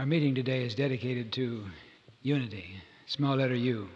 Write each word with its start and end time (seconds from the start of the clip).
Our 0.00 0.06
meeting 0.06 0.34
today 0.34 0.64
is 0.64 0.74
dedicated 0.74 1.30
to 1.34 1.62
unity, 2.22 2.74
small 3.04 3.36
letter 3.36 3.54
U. 3.54 3.86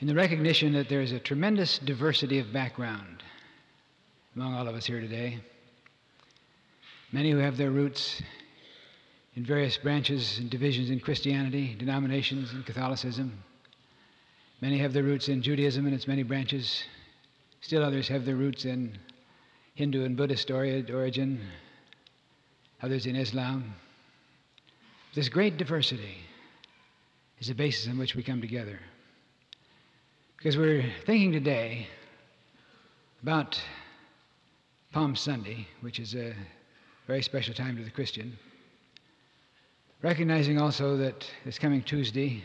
In 0.00 0.06
the 0.06 0.14
recognition 0.14 0.74
that 0.74 0.90
there 0.90 1.00
is 1.00 1.12
a 1.12 1.18
tremendous 1.18 1.78
diversity 1.78 2.38
of 2.38 2.52
background 2.52 3.22
among 4.36 4.52
all 4.52 4.68
of 4.68 4.74
us 4.74 4.84
here 4.84 5.00
today, 5.00 5.38
many 7.10 7.30
who 7.30 7.38
have 7.38 7.56
their 7.56 7.70
roots 7.70 8.20
in 9.34 9.46
various 9.46 9.78
branches 9.78 10.36
and 10.36 10.50
divisions 10.50 10.90
in 10.90 11.00
Christianity, 11.00 11.74
denominations 11.78 12.52
in 12.52 12.62
Catholicism. 12.64 13.32
Many 14.60 14.76
have 14.76 14.92
their 14.92 15.04
roots 15.04 15.30
in 15.30 15.40
Judaism 15.40 15.86
and 15.86 15.94
its 15.94 16.06
many 16.06 16.22
branches. 16.22 16.84
Still 17.62 17.82
others 17.82 18.08
have 18.08 18.26
their 18.26 18.36
roots 18.36 18.66
in 18.66 18.98
Hindu 19.74 20.04
and 20.04 20.18
Buddhist 20.18 20.50
origin, 20.50 21.40
others 22.82 23.06
in 23.06 23.16
Islam. 23.16 23.74
This 25.14 25.30
great 25.30 25.56
diversity 25.56 26.18
is 27.38 27.48
the 27.48 27.54
basis 27.54 27.88
on 27.88 27.98
which 27.98 28.14
we 28.14 28.22
come 28.22 28.42
together. 28.42 28.78
Because 30.36 30.58
we're 30.58 30.84
thinking 31.06 31.32
today 31.32 31.86
about 33.22 33.60
Palm 34.92 35.16
Sunday, 35.16 35.66
which 35.80 35.98
is 35.98 36.14
a 36.14 36.34
very 37.06 37.22
special 37.22 37.54
time 37.54 37.76
to 37.78 37.84
the 37.84 37.90
Christian, 37.90 38.38
recognizing 40.02 40.60
also 40.60 40.98
that 40.98 41.28
this 41.44 41.58
coming 41.58 41.82
Tuesday 41.82 42.44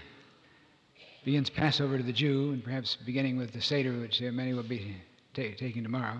begins 1.25 1.49
Passover 1.49 1.97
to 1.97 2.03
the 2.03 2.13
Jew, 2.13 2.51
and 2.53 2.63
perhaps 2.63 2.95
beginning 3.05 3.37
with 3.37 3.51
the 3.51 3.61
Seder, 3.61 3.91
which 3.99 4.21
many 4.21 4.53
will 4.53 4.63
be 4.63 4.95
ta- 5.33 5.41
taking 5.57 5.83
tomorrow. 5.83 6.19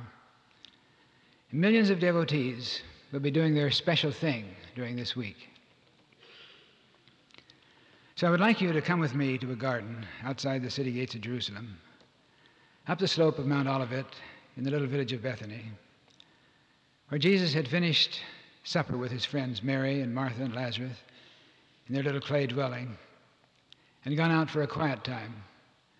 And 1.52 1.62
millions 1.62 1.90
of 1.90 2.00
devotees 2.00 2.82
will 3.14 3.22
be 3.22 3.32
doing 3.32 3.56
their 3.56 3.72
special 3.72 4.12
thing 4.12 4.46
during 4.76 4.98
this 4.98 5.16
week. 5.16 5.38
So 8.16 8.28
I 8.28 8.30
would 8.30 8.40
like 8.40 8.62
you 8.62 8.72
to 8.72 8.82
come 8.82 9.00
with 9.00 9.16
me 9.16 9.40
to 9.40 9.52
a 9.52 9.56
garden 9.56 10.06
outside 10.24 10.62
the 10.62 10.70
city 10.70 10.92
gates 10.92 11.16
of 11.16 11.22
Jerusalem, 11.22 11.78
up 12.88 13.00
the 13.00 13.08
slope 13.08 13.40
of 13.40 13.48
Mount 13.48 13.68
Olivet 13.68 14.06
in 14.56 14.64
the 14.64 14.70
little 14.70 14.88
village 14.88 15.14
of 15.14 15.24
Bethany, 15.24 15.64
where 17.10 17.18
Jesus 17.18 17.54
had 17.54 17.68
finished 17.68 18.22
supper 18.64 18.98
with 18.98 19.12
his 19.12 19.26
friends 19.26 19.64
Mary 19.64 20.02
and 20.02 20.14
Martha 20.14 20.44
and 20.44 20.54
Lazarus 20.54 20.96
in 21.88 21.96
their 21.96 22.04
little 22.04 22.22
clay 22.22 22.46
dwelling 22.46 22.96
and 24.06 24.16
gone 24.16 24.32
out 24.32 24.50
for 24.50 24.62
a 24.62 24.68
quiet 24.68 25.04
time 25.04 25.34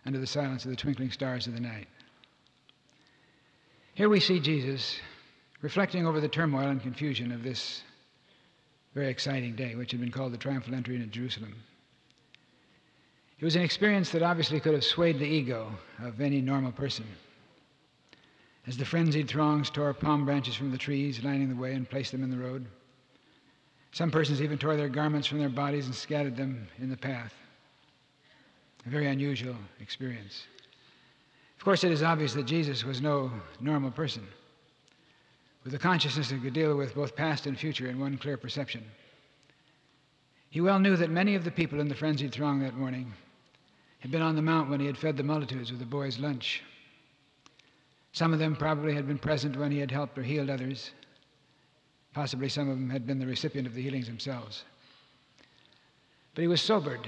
under 0.06 0.20
the 0.20 0.28
silence 0.28 0.66
of 0.66 0.72
the 0.72 0.78
twinkling 0.78 1.12
stars 1.12 1.48
of 1.48 1.54
the 1.54 1.60
night. 1.60 1.88
Here 3.96 4.10
we 4.10 4.20
see 4.20 4.40
Jesus 4.40 5.00
reflecting 5.62 6.06
over 6.06 6.22
the 6.22 6.28
turmoil 6.28 6.68
and 6.68 6.82
confusion 6.82 7.32
of 7.32 7.42
this 7.42 7.82
very 8.94 9.10
exciting 9.10 9.56
day, 9.56 9.74
which 9.74 9.92
had 9.92 10.00
been 10.00 10.12
called 10.12 10.34
the 10.34 10.38
triumphal 10.38 10.76
entry 10.76 10.96
into 10.96 11.08
Jerusalem. 11.08 11.56
It 13.44 13.46
was 13.46 13.58
an 13.58 13.62
experience 13.62 14.10
that 14.12 14.24
obviously 14.24 14.62
could 14.62 14.74
have 14.74 14.86
swayed 14.86 15.20
the 15.20 15.26
ego 15.26 15.70
of 16.00 16.22
any 16.22 16.40
normal 16.40 16.72
person. 16.72 17.04
As 18.68 18.78
the 18.78 18.86
frenzied 18.86 19.28
throngs 19.28 19.70
tore 19.70 19.94
palm 19.94 20.24
branches 20.24 20.56
from 20.56 20.72
the 20.72 20.78
trees 20.78 21.22
lining 21.26 21.50
the 21.50 21.62
way 21.62 21.74
and 21.74 21.90
placed 21.90 22.14
them 22.14 22.24
in 22.24 22.32
the 22.32 22.38
road, 22.38 22.66
some 23.92 24.12
persons 24.12 24.42
even 24.42 24.58
tore 24.58 24.78
their 24.78 24.88
garments 24.88 25.28
from 25.28 25.40
their 25.40 25.50
bodies 25.50 25.88
and 25.88 25.94
scattered 25.94 26.38
them 26.38 26.70
in 26.80 26.90
the 26.90 26.96
path. 26.96 27.34
A 28.86 28.90
very 28.90 29.08
unusual 29.08 29.58
experience. 29.82 30.46
Of 31.58 31.66
course, 31.66 31.84
it 31.84 31.92
is 31.92 32.02
obvious 32.02 32.34
that 32.36 32.46
Jesus 32.46 32.86
was 32.86 33.02
no 33.02 33.30
normal 33.60 33.92
person, 33.92 34.26
with 35.66 35.74
a 35.74 35.80
consciousness 35.80 36.30
that 36.30 36.42
could 36.42 36.54
deal 36.54 36.78
with 36.78 36.96
both 36.96 37.14
past 37.14 37.46
and 37.46 37.60
future 37.60 37.90
in 37.90 38.00
one 38.00 38.18
clear 38.18 38.38
perception. 38.38 38.86
He 40.50 40.62
well 40.62 40.80
knew 40.80 40.96
that 40.96 41.10
many 41.10 41.36
of 41.36 41.44
the 41.44 41.52
people 41.52 41.82
in 41.82 41.90
the 41.90 41.96
frenzied 41.96 42.32
throng 42.32 42.62
that 42.62 42.76
morning 42.76 43.12
had 44.04 44.12
been 44.12 44.22
on 44.22 44.36
the 44.36 44.42
mount 44.42 44.70
when 44.70 44.82
he 44.82 44.86
had 44.86 44.98
fed 44.98 45.16
the 45.16 45.24
multitudes 45.24 45.72
with 45.72 45.80
the 45.80 45.86
boy's 45.86 46.20
lunch. 46.20 46.62
Some 48.12 48.34
of 48.34 48.40
them 48.40 48.54
probably 48.54 48.94
had 48.94 49.08
been 49.08 49.18
present 49.18 49.56
when 49.56 49.72
he 49.72 49.80
had 49.80 49.90
helped 49.90 50.18
or 50.18 50.24
healed 50.24 50.50
others. 50.50 50.92
Possibly 52.14 52.50
some 52.50 52.70
of 52.70 52.76
them 52.76 52.90
had 52.90 53.08
been 53.08 53.18
the 53.18 53.26
recipient 53.26 53.66
of 53.66 53.74
the 53.74 53.82
healings 53.82 54.08
themselves. 54.08 54.66
But 56.36 56.42
he 56.42 56.50
was 56.50 56.62
sobered 56.62 57.08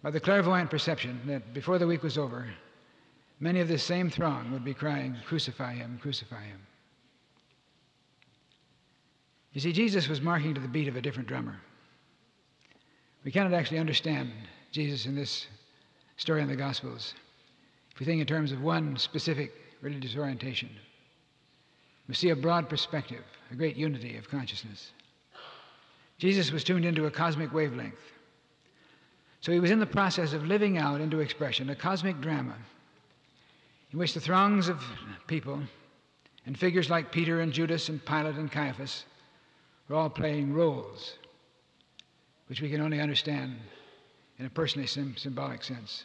by 0.00 0.12
the 0.12 0.20
clairvoyant 0.20 0.70
perception 0.70 1.20
that 1.26 1.52
before 1.52 1.78
the 1.78 1.88
week 1.88 2.04
was 2.04 2.16
over, 2.16 2.46
many 3.40 3.58
of 3.58 3.66
this 3.66 3.82
same 3.82 4.08
throng 4.08 4.52
would 4.52 4.64
be 4.64 4.74
crying, 4.74 5.16
Crucify 5.26 5.74
him, 5.74 5.98
crucify 6.00 6.44
him. 6.44 6.60
You 9.54 9.60
see, 9.60 9.72
Jesus 9.72 10.06
was 10.06 10.20
marking 10.20 10.54
to 10.54 10.60
the 10.60 10.68
beat 10.68 10.86
of 10.86 10.94
a 10.94 11.02
different 11.02 11.28
drummer. 11.28 11.56
We 13.24 13.32
cannot 13.32 13.54
actually 13.54 13.78
understand 13.78 14.30
Jesus 14.70 15.06
in 15.06 15.16
this 15.16 15.48
story 16.22 16.40
in 16.40 16.46
the 16.46 16.54
Gospels. 16.54 17.14
If 17.90 17.98
we 17.98 18.06
think 18.06 18.20
in 18.20 18.26
terms 18.28 18.52
of 18.52 18.62
one 18.62 18.96
specific 18.96 19.52
religious 19.80 20.16
orientation, 20.16 20.70
we 22.06 22.14
see 22.14 22.28
a 22.28 22.36
broad 22.36 22.68
perspective, 22.68 23.24
a 23.50 23.56
great 23.56 23.74
unity 23.74 24.16
of 24.16 24.28
consciousness. 24.28 24.92
Jesus 26.18 26.52
was 26.52 26.62
tuned 26.62 26.84
into 26.84 27.06
a 27.06 27.10
cosmic 27.10 27.52
wavelength. 27.52 27.98
So 29.40 29.50
he 29.50 29.58
was 29.58 29.72
in 29.72 29.80
the 29.80 29.84
process 29.84 30.32
of 30.32 30.46
living 30.46 30.78
out 30.78 31.00
into 31.00 31.18
expression 31.18 31.70
a 31.70 31.74
cosmic 31.74 32.20
drama 32.20 32.54
in 33.92 33.98
which 33.98 34.14
the 34.14 34.20
throngs 34.20 34.68
of 34.68 34.80
people 35.26 35.60
and 36.46 36.56
figures 36.56 36.88
like 36.88 37.10
Peter 37.10 37.40
and 37.40 37.52
Judas 37.52 37.88
and 37.88 38.04
Pilate 38.06 38.36
and 38.36 38.50
Caiaphas 38.50 39.06
were 39.88 39.96
all 39.96 40.08
playing 40.08 40.54
roles 40.54 41.14
which 42.46 42.60
we 42.60 42.70
can 42.70 42.80
only 42.80 43.00
understand 43.00 43.56
in 44.38 44.46
a 44.46 44.50
personally 44.50 44.86
symbolic 44.86 45.64
sense. 45.64 46.04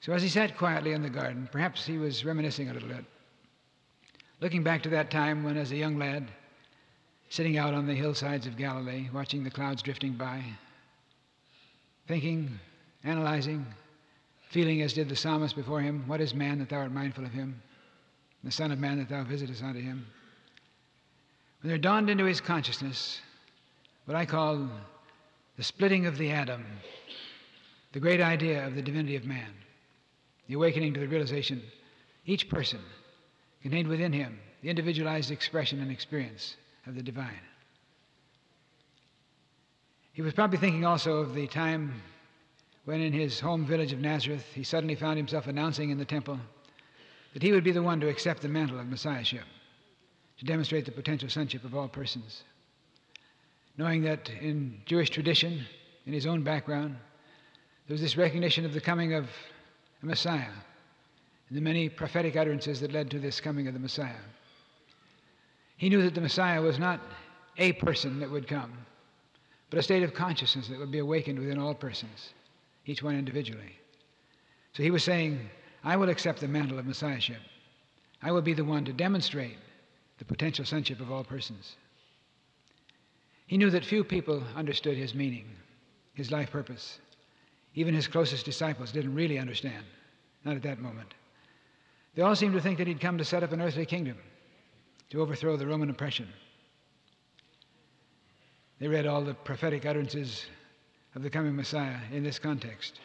So 0.00 0.14
as 0.14 0.22
he 0.22 0.28
sat 0.28 0.56
quietly 0.56 0.92
in 0.92 1.02
the 1.02 1.10
garden, 1.10 1.48
perhaps 1.52 1.84
he 1.84 1.98
was 1.98 2.24
reminiscing 2.24 2.70
a 2.70 2.72
little 2.72 2.88
bit, 2.88 3.04
looking 4.40 4.62
back 4.62 4.82
to 4.84 4.88
that 4.90 5.10
time 5.10 5.44
when, 5.44 5.58
as 5.58 5.72
a 5.72 5.76
young 5.76 5.98
lad, 5.98 6.30
sitting 7.28 7.58
out 7.58 7.74
on 7.74 7.86
the 7.86 7.94
hillsides 7.94 8.46
of 8.46 8.56
Galilee, 8.56 9.10
watching 9.12 9.44
the 9.44 9.50
clouds 9.50 9.82
drifting 9.82 10.14
by, 10.14 10.42
thinking, 12.08 12.58
analyzing, 13.04 13.66
feeling 14.48 14.80
as 14.80 14.94
did 14.94 15.10
the 15.10 15.16
psalmist 15.16 15.54
before 15.54 15.82
him, 15.82 16.02
What 16.06 16.22
is 16.22 16.34
man 16.34 16.58
that 16.60 16.70
thou 16.70 16.78
art 16.78 16.92
mindful 16.92 17.26
of 17.26 17.32
him? 17.32 17.62
The 18.42 18.50
Son 18.50 18.72
of 18.72 18.78
Man 18.78 18.98
that 18.98 19.10
thou 19.10 19.22
visitest 19.22 19.62
unto 19.62 19.80
him. 19.80 20.06
When 21.60 21.68
there 21.68 21.78
dawned 21.78 22.08
into 22.08 22.24
his 22.24 22.40
consciousness 22.40 23.20
what 24.06 24.16
I 24.16 24.24
call 24.24 24.66
the 25.58 25.62
splitting 25.62 26.06
of 26.06 26.16
the 26.16 26.30
atom, 26.30 26.64
the 27.92 28.00
great 28.00 28.22
idea 28.22 28.66
of 28.66 28.74
the 28.74 28.82
divinity 28.82 29.14
of 29.14 29.26
man 29.26 29.52
the 30.50 30.56
awakening 30.56 30.92
to 30.92 30.98
the 30.98 31.06
realization 31.06 31.62
each 32.26 32.48
person 32.48 32.80
contained 33.62 33.86
within 33.86 34.12
him 34.12 34.36
the 34.62 34.68
individualized 34.68 35.30
expression 35.30 35.80
and 35.80 35.92
experience 35.92 36.56
of 36.88 36.96
the 36.96 37.02
divine. 37.02 37.40
He 40.12 40.22
was 40.22 40.34
probably 40.34 40.58
thinking 40.58 40.84
also 40.84 41.18
of 41.18 41.36
the 41.36 41.46
time 41.46 42.02
when, 42.84 43.00
in 43.00 43.12
his 43.12 43.38
home 43.38 43.64
village 43.64 43.92
of 43.92 44.00
Nazareth, 44.00 44.44
he 44.52 44.64
suddenly 44.64 44.96
found 44.96 45.18
himself 45.18 45.46
announcing 45.46 45.90
in 45.90 45.98
the 45.98 46.04
temple 46.04 46.40
that 47.32 47.44
he 47.44 47.52
would 47.52 47.62
be 47.62 47.70
the 47.70 47.80
one 47.80 48.00
to 48.00 48.08
accept 48.08 48.42
the 48.42 48.48
mantle 48.48 48.80
of 48.80 48.88
messiahship, 48.88 49.44
to 50.38 50.44
demonstrate 50.44 50.84
the 50.84 50.90
potential 50.90 51.28
sonship 51.28 51.62
of 51.62 51.76
all 51.76 51.86
persons. 51.86 52.42
Knowing 53.78 54.02
that 54.02 54.28
in 54.40 54.82
Jewish 54.84 55.10
tradition, 55.10 55.64
in 56.06 56.12
his 56.12 56.26
own 56.26 56.42
background, 56.42 56.96
there 57.86 57.94
was 57.94 58.00
this 58.00 58.16
recognition 58.16 58.64
of 58.64 58.74
the 58.74 58.80
coming 58.80 59.14
of 59.14 59.28
a 60.02 60.06
Messiah, 60.06 60.52
and 61.48 61.56
the 61.56 61.62
many 61.62 61.88
prophetic 61.88 62.36
utterances 62.36 62.80
that 62.80 62.92
led 62.92 63.10
to 63.10 63.18
this 63.18 63.40
coming 63.40 63.66
of 63.66 63.74
the 63.74 63.80
Messiah. 63.80 64.14
He 65.76 65.88
knew 65.88 66.02
that 66.02 66.14
the 66.14 66.20
Messiah 66.20 66.60
was 66.60 66.78
not 66.78 67.00
a 67.56 67.72
person 67.72 68.20
that 68.20 68.30
would 68.30 68.46
come, 68.46 68.72
but 69.68 69.78
a 69.78 69.82
state 69.82 70.02
of 70.02 70.14
consciousness 70.14 70.68
that 70.68 70.78
would 70.78 70.90
be 70.90 70.98
awakened 70.98 71.38
within 71.38 71.58
all 71.58 71.74
persons, 71.74 72.34
each 72.86 73.02
one 73.02 73.16
individually. 73.16 73.78
So 74.72 74.82
he 74.82 74.90
was 74.90 75.04
saying, 75.04 75.50
I 75.82 75.96
will 75.96 76.08
accept 76.08 76.40
the 76.40 76.48
mantle 76.48 76.78
of 76.78 76.86
Messiahship. 76.86 77.40
I 78.22 78.32
will 78.32 78.42
be 78.42 78.54
the 78.54 78.64
one 78.64 78.84
to 78.84 78.92
demonstrate 78.92 79.56
the 80.18 80.24
potential 80.24 80.64
sonship 80.64 81.00
of 81.00 81.10
all 81.10 81.24
persons. 81.24 81.76
He 83.46 83.56
knew 83.56 83.70
that 83.70 83.84
few 83.84 84.04
people 84.04 84.42
understood 84.54 84.96
his 84.96 85.14
meaning, 85.14 85.46
his 86.14 86.30
life 86.30 86.50
purpose. 86.50 86.98
Even 87.74 87.94
his 87.94 88.08
closest 88.08 88.44
disciples 88.44 88.92
didn't 88.92 89.14
really 89.14 89.38
understand, 89.38 89.84
not 90.44 90.56
at 90.56 90.62
that 90.62 90.80
moment. 90.80 91.14
They 92.14 92.22
all 92.22 92.34
seemed 92.34 92.54
to 92.54 92.60
think 92.60 92.78
that 92.78 92.86
he'd 92.86 93.00
come 93.00 93.18
to 93.18 93.24
set 93.24 93.42
up 93.42 93.52
an 93.52 93.62
earthly 93.62 93.86
kingdom, 93.86 94.16
to 95.10 95.20
overthrow 95.20 95.56
the 95.56 95.66
Roman 95.66 95.90
oppression. 95.90 96.28
They 98.78 98.88
read 98.88 99.06
all 99.06 99.22
the 99.22 99.34
prophetic 99.34 99.86
utterances 99.86 100.46
of 101.14 101.22
the 101.22 101.30
coming 101.30 101.54
Messiah 101.54 101.98
in 102.12 102.22
this 102.22 102.38
context. 102.38 102.98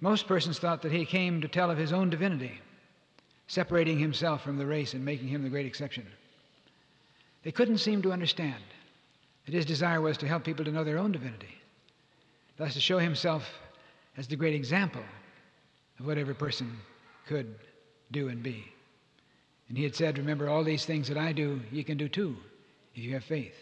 Most 0.00 0.26
persons 0.26 0.58
thought 0.58 0.82
that 0.82 0.92
he 0.92 1.06
came 1.06 1.40
to 1.40 1.48
tell 1.48 1.70
of 1.70 1.78
his 1.78 1.92
own 1.92 2.10
divinity, 2.10 2.60
separating 3.46 3.98
himself 3.98 4.42
from 4.42 4.58
the 4.58 4.66
race 4.66 4.92
and 4.94 5.04
making 5.04 5.28
him 5.28 5.42
the 5.42 5.48
great 5.48 5.66
exception. 5.66 6.06
They 7.44 7.52
couldn't 7.52 7.78
seem 7.78 8.02
to 8.02 8.12
understand 8.12 8.62
that 9.46 9.54
his 9.54 9.64
desire 9.64 10.00
was 10.00 10.18
to 10.18 10.28
help 10.28 10.44
people 10.44 10.64
to 10.64 10.72
know 10.72 10.84
their 10.84 10.98
own 10.98 11.12
divinity, 11.12 11.54
thus 12.56 12.74
to 12.74 12.80
show 12.80 12.98
himself 12.98 13.44
as 14.16 14.26
the 14.26 14.36
great 14.36 14.54
example 14.54 15.02
of 15.98 16.06
what 16.06 16.18
every 16.18 16.34
person 16.34 16.78
could 17.26 17.54
do 18.12 18.28
and 18.28 18.42
be. 18.42 18.64
And 19.68 19.76
he 19.76 19.84
had 19.84 19.94
said, 19.94 20.18
Remember, 20.18 20.48
all 20.48 20.64
these 20.64 20.84
things 20.84 21.08
that 21.08 21.18
I 21.18 21.32
do, 21.32 21.60
you 21.72 21.84
can 21.84 21.98
do 21.98 22.08
too, 22.08 22.36
if 22.94 23.02
you 23.02 23.14
have 23.14 23.24
faith, 23.24 23.54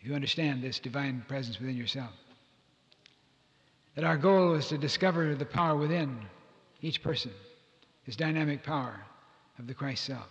if 0.00 0.06
you 0.06 0.14
understand 0.14 0.62
this 0.62 0.78
divine 0.78 1.24
presence 1.28 1.58
within 1.58 1.76
yourself. 1.76 2.12
That 3.94 4.04
our 4.04 4.18
goal 4.18 4.50
was 4.50 4.68
to 4.68 4.78
discover 4.78 5.34
the 5.34 5.46
power 5.46 5.76
within 5.76 6.20
each 6.82 7.02
person, 7.02 7.32
this 8.04 8.16
dynamic 8.16 8.62
power 8.62 9.00
of 9.58 9.66
the 9.66 9.74
Christ 9.74 10.04
self. 10.04 10.28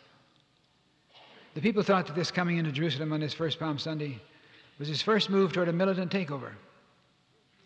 The 1.56 1.61
people 1.61 1.81
thought 1.81 2.06
that 2.07 2.15
this 2.15 2.31
coming 2.31 2.57
into 2.57 2.71
Jerusalem 2.71 3.13
on 3.13 3.21
this 3.21 3.33
first 3.33 3.59
Palm 3.59 3.79
Sunday 3.79 4.21
was 4.77 4.88
his 4.88 5.01
first 5.01 5.29
move 5.29 5.53
toward 5.53 5.69
a 5.69 5.73
militant 5.73 6.11
takeover. 6.11 6.51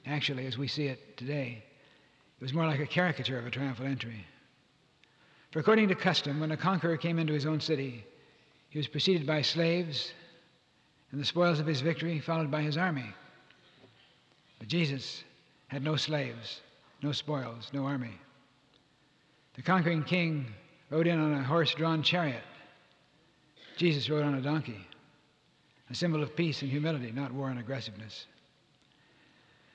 Actually, 0.09 0.47
as 0.47 0.57
we 0.57 0.67
see 0.67 0.87
it 0.87 1.17
today, 1.17 1.63
it 2.39 2.43
was 2.43 2.51
more 2.53 2.65
like 2.65 2.79
a 2.79 2.87
caricature 2.87 3.37
of 3.37 3.45
a 3.45 3.51
triumphal 3.51 3.85
entry. 3.85 4.25
For 5.51 5.59
according 5.59 5.87
to 5.89 5.95
custom, 5.95 6.39
when 6.39 6.51
a 6.51 6.57
conqueror 6.57 6.97
came 6.97 7.19
into 7.19 7.33
his 7.33 7.45
own 7.45 7.59
city, 7.59 8.03
he 8.69 8.79
was 8.79 8.87
preceded 8.87 9.27
by 9.27 9.43
slaves 9.43 10.11
and 11.11 11.21
the 11.21 11.25
spoils 11.25 11.59
of 11.59 11.67
his 11.67 11.81
victory, 11.81 12.19
followed 12.19 12.49
by 12.49 12.63
his 12.63 12.75
army. 12.75 13.05
But 14.57 14.67
Jesus 14.67 15.23
had 15.67 15.83
no 15.83 15.95
slaves, 15.95 16.61
no 17.03 17.11
spoils, 17.11 17.69
no 17.71 17.85
army. 17.85 18.19
The 19.53 19.61
conquering 19.61 20.03
king 20.03 20.47
rode 20.89 21.05
in 21.05 21.19
on 21.19 21.33
a 21.33 21.43
horse 21.43 21.73
drawn 21.75 22.01
chariot. 22.01 22.43
Jesus 23.77 24.09
rode 24.09 24.23
on 24.23 24.35
a 24.35 24.41
donkey, 24.41 24.87
a 25.91 25.95
symbol 25.95 26.23
of 26.23 26.35
peace 26.35 26.63
and 26.63 26.71
humility, 26.71 27.11
not 27.11 27.31
war 27.31 27.49
and 27.49 27.59
aggressiveness. 27.59 28.25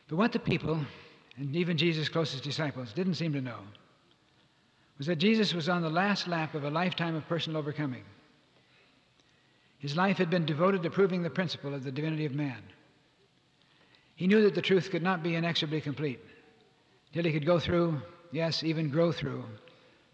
But 0.09 0.17
what 0.17 0.33
the 0.33 0.39
people, 0.39 0.81
and 1.37 1.56
even 1.56 1.77
Jesus' 1.77 2.09
closest 2.09 2.45
disciples, 2.45 2.93
didn't 2.93 3.15
seem 3.15 3.33
to 3.33 3.41
know 3.41 3.59
was 4.99 5.06
that 5.09 5.17
Jesus 5.17 5.53
was 5.55 5.69
on 5.69 5.83
the 5.83 5.91
last 5.91 6.29
lap 6.29 6.55
of 6.55 6.65
a 6.65 6.71
lifetime 6.71 7.17
of 7.17 7.29
personal 7.29 7.59
overcoming. 7.59 8.05
His 9.79 9.97
life 9.97 10.17
had 10.17 10.31
been 10.31 10.47
devoted 10.47 10.83
to 10.83 10.91
proving 10.91 11.23
the 11.23 11.31
principle 11.31 11.75
of 11.75 11.85
the 11.85 11.93
divinity 11.93 12.25
of 12.25 12.35
man. 12.35 12.62
He 14.15 14.27
knew 14.27 14.43
that 14.43 14.55
the 14.55 14.62
truth 14.62 14.91
could 14.91 15.03
not 15.03 15.23
be 15.23 15.35
inexorably 15.35 15.81
complete 15.81 16.21
till 17.12 17.25
he 17.25 17.33
could 17.33 17.47
go 17.47 17.59
through, 17.59 18.01
yes, 18.31 18.62
even 18.62 18.89
grow 18.89 19.11
through, 19.11 19.45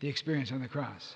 the 0.01 0.09
experience 0.09 0.51
on 0.51 0.61
the 0.61 0.69
cross. 0.69 1.15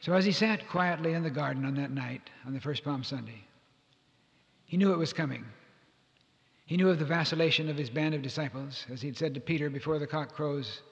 So 0.00 0.12
as 0.12 0.24
he 0.24 0.32
sat 0.32 0.68
quietly 0.68 1.14
in 1.14 1.24
the 1.24 1.30
garden 1.30 1.64
on 1.64 1.74
that 1.74 1.90
night, 1.90 2.30
on 2.46 2.54
the 2.54 2.60
first 2.60 2.84
Palm 2.84 3.02
Sunday, 3.02 3.44
he 4.66 4.76
knew 4.76 4.92
it 4.92 4.98
was 4.98 5.12
coming. 5.12 5.44
He 6.68 6.76
knew 6.76 6.90
of 6.90 6.98
the 6.98 7.06
vacillation 7.06 7.70
of 7.70 7.78
his 7.78 7.88
band 7.88 8.14
of 8.14 8.20
disciples, 8.20 8.84
as 8.92 9.00
he'd 9.00 9.16
said 9.16 9.32
to 9.32 9.40
Peter 9.40 9.70
before 9.70 9.98
the 9.98 10.06
cock 10.06 10.34
crows, 10.34 10.82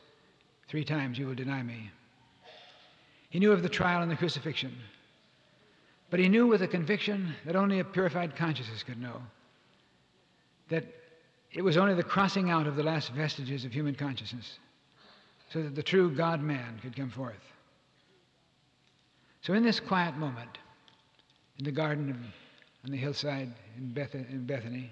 Three 0.68 0.84
times 0.86 1.18
you 1.18 1.26
will 1.26 1.34
deny 1.34 1.62
me. 1.62 1.90
He 3.28 3.38
knew 3.38 3.52
of 3.52 3.62
the 3.62 3.68
trial 3.68 4.00
and 4.00 4.10
the 4.10 4.16
crucifixion, 4.16 4.72
but 6.08 6.18
he 6.18 6.30
knew 6.30 6.46
with 6.46 6.62
a 6.62 6.66
conviction 6.66 7.34
that 7.44 7.56
only 7.56 7.78
a 7.78 7.84
purified 7.84 8.36
consciousness 8.36 8.82
could 8.82 8.98
know 8.98 9.20
that 10.70 10.84
it 11.52 11.60
was 11.60 11.76
only 11.76 11.92
the 11.92 12.02
crossing 12.02 12.50
out 12.50 12.66
of 12.66 12.74
the 12.74 12.82
last 12.82 13.12
vestiges 13.12 13.66
of 13.66 13.72
human 13.72 13.94
consciousness 13.94 14.58
so 15.52 15.62
that 15.62 15.74
the 15.74 15.82
true 15.82 16.10
God 16.10 16.40
man 16.42 16.78
could 16.80 16.96
come 16.96 17.10
forth. 17.10 17.52
So, 19.42 19.52
in 19.52 19.62
this 19.62 19.78
quiet 19.78 20.16
moment, 20.16 20.56
in 21.58 21.66
the 21.66 21.70
garden 21.70 22.32
on 22.82 22.90
the 22.90 22.96
hillside 22.96 23.52
in, 23.76 23.92
Beth- 23.92 24.14
in 24.14 24.46
Bethany, 24.46 24.90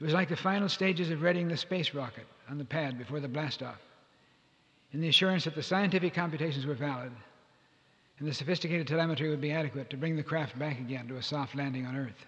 it 0.00 0.04
was 0.04 0.14
like 0.14 0.28
the 0.28 0.36
final 0.36 0.68
stages 0.68 1.10
of 1.10 1.22
readying 1.22 1.48
the 1.48 1.56
space 1.56 1.92
rocket 1.92 2.26
on 2.48 2.58
the 2.58 2.64
pad 2.64 2.98
before 2.98 3.20
the 3.20 3.28
blastoff 3.28 3.78
in 4.92 5.00
the 5.00 5.08
assurance 5.08 5.44
that 5.44 5.54
the 5.54 5.62
scientific 5.62 6.14
computations 6.14 6.66
were 6.66 6.74
valid 6.74 7.12
and 8.18 8.28
the 8.28 8.34
sophisticated 8.34 8.86
telemetry 8.86 9.28
would 9.28 9.40
be 9.40 9.52
adequate 9.52 9.90
to 9.90 9.96
bring 9.96 10.16
the 10.16 10.22
craft 10.22 10.58
back 10.58 10.78
again 10.78 11.06
to 11.08 11.16
a 11.16 11.22
soft 11.22 11.54
landing 11.54 11.86
on 11.86 11.96
Earth. 11.96 12.26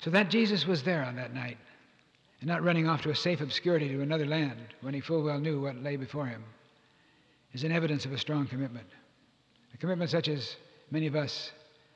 So 0.00 0.10
that 0.10 0.30
Jesus 0.30 0.66
was 0.66 0.82
there 0.82 1.04
on 1.04 1.16
that 1.16 1.34
night 1.34 1.56
and 2.40 2.48
not 2.48 2.62
running 2.62 2.88
off 2.88 3.02
to 3.02 3.10
a 3.10 3.16
safe 3.16 3.40
obscurity 3.40 3.88
to 3.88 4.02
another 4.02 4.26
land 4.26 4.60
when 4.80 4.94
he 4.94 5.00
full 5.00 5.22
well 5.22 5.40
knew 5.40 5.60
what 5.60 5.82
lay 5.82 5.96
before 5.96 6.26
him 6.26 6.44
is 7.52 7.64
an 7.64 7.72
evidence 7.72 8.04
of 8.04 8.12
a 8.12 8.18
strong 8.18 8.46
commitment. 8.46 8.86
A 9.74 9.76
commitment 9.78 10.10
such 10.10 10.28
as 10.28 10.56
many 10.90 11.06
of 11.06 11.16
us 11.16 11.50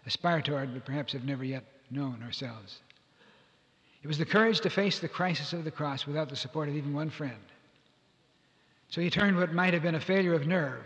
aspire 0.06 0.40
toward 0.40 0.72
but 0.72 0.84
perhaps 0.84 1.12
have 1.12 1.24
never 1.24 1.44
yet 1.44 1.64
known 1.90 2.22
ourselves. 2.22 2.80
It 4.02 4.08
was 4.08 4.18
the 4.18 4.24
courage 4.24 4.60
to 4.60 4.70
face 4.70 4.98
the 4.98 5.08
crisis 5.08 5.52
of 5.52 5.64
the 5.64 5.70
cross 5.70 6.06
without 6.06 6.28
the 6.28 6.36
support 6.36 6.68
of 6.68 6.76
even 6.76 6.92
one 6.92 7.10
friend 7.10 7.38
so 8.92 9.00
he 9.00 9.08
turned 9.08 9.38
what 9.38 9.54
might 9.54 9.72
have 9.72 9.82
been 9.82 9.94
a 9.94 10.00
failure 10.00 10.34
of 10.34 10.46
nerve 10.46 10.84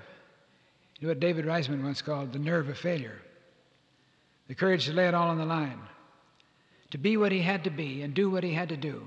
into 0.94 1.08
what 1.08 1.18
David 1.18 1.44
Riesman 1.44 1.82
once 1.82 2.02
called 2.02 2.32
the 2.32 2.38
nerve 2.38 2.68
of 2.68 2.78
failure. 2.78 3.20
The 4.46 4.54
courage 4.54 4.86
to 4.86 4.92
lay 4.92 5.08
it 5.08 5.14
all 5.14 5.28
on 5.28 5.38
the 5.38 5.44
line, 5.44 5.80
to 6.92 6.98
be 6.98 7.16
what 7.16 7.32
he 7.32 7.40
had 7.40 7.64
to 7.64 7.70
be 7.70 8.02
and 8.02 8.14
do 8.14 8.30
what 8.30 8.44
he 8.44 8.54
had 8.54 8.68
to 8.68 8.76
do 8.76 9.02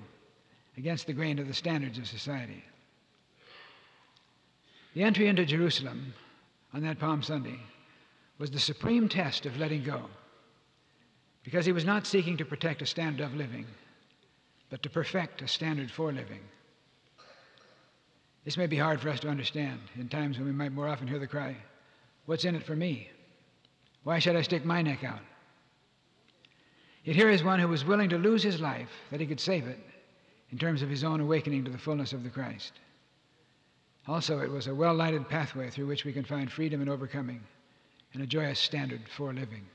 against 0.75 1.07
the 1.07 1.13
grain 1.13 1.39
of 1.39 1.47
the 1.47 1.53
standards 1.53 1.97
of 1.97 2.07
society. 2.07 2.61
The 4.95 5.03
entry 5.03 5.27
into 5.27 5.45
Jerusalem 5.45 6.13
on 6.73 6.81
that 6.81 7.00
Palm 7.00 7.23
Sunday 7.23 7.59
was 8.38 8.51
the 8.51 8.59
supreme 8.59 9.07
test 9.07 9.45
of 9.45 9.57
letting 9.57 9.83
go, 9.83 10.01
because 11.45 11.65
he 11.65 11.71
was 11.71 11.85
not 11.85 12.06
seeking 12.06 12.35
to 12.35 12.44
protect 12.44 12.81
a 12.81 12.85
standard 12.85 13.23
of 13.23 13.33
living, 13.33 13.65
but 14.69 14.83
to 14.83 14.89
perfect 14.89 15.42
a 15.42 15.48
standard 15.48 15.92
for 15.92 16.12
living. 16.12 16.42
This 18.45 18.57
may 18.57 18.68
be 18.68 18.77
hard 18.77 19.01
for 19.01 19.10
us 19.10 19.19
to 19.21 19.30
understand 19.30 19.80
in 19.95 20.10
times 20.10 20.38
when 20.38 20.48
we 20.48 20.54
might 20.54 20.71
more 20.71 20.88
often 20.88 21.07
hear 21.07 21.19
the 21.19 21.27
cry, 21.27 21.56
What's 22.25 22.45
in 22.45 22.56
it 22.56 22.63
for 22.63 22.75
me? 22.75 23.10
Why 24.04 24.19
should 24.19 24.36
I 24.36 24.44
stick 24.44 24.63
my 24.63 24.83
neck 24.83 25.04
out? 25.04 25.21
Yet 27.04 27.16
here 27.16 27.30
is 27.30 27.44
one 27.44 27.60
who 27.60 27.68
was 27.68 27.83
willing 27.83 28.10
to 28.10 28.19
lose 28.19 28.44
his 28.44 28.62
life 28.62 28.92
that 29.10 29.19
he 29.19 29.25
could 29.25 29.39
save 29.39 29.68
it 29.68 29.80
in 30.51 30.60
terms 30.60 30.81
of 30.81 30.89
his 30.89 31.04
own 31.04 31.21
awakening 31.21 31.66
to 31.66 31.71
the 31.71 31.77
fullness 31.77 32.13
of 32.13 32.24
the 32.24 32.30
Christ. 32.30 32.74
Also, 34.07 34.39
it 34.39 34.50
was 34.51 34.68
a 34.68 34.75
well 34.75 34.94
lighted 34.94 35.27
pathway 35.27 35.69
through 35.69 35.88
which 35.88 36.06
we 36.06 36.13
can 36.13 36.24
find 36.24 36.51
freedom 36.51 36.81
and 36.81 36.89
overcoming 36.89 37.42
and 38.13 38.24
a 38.24 38.27
joyous 38.27 38.60
standard 38.60 39.01
for 39.16 39.33
living. 39.33 39.66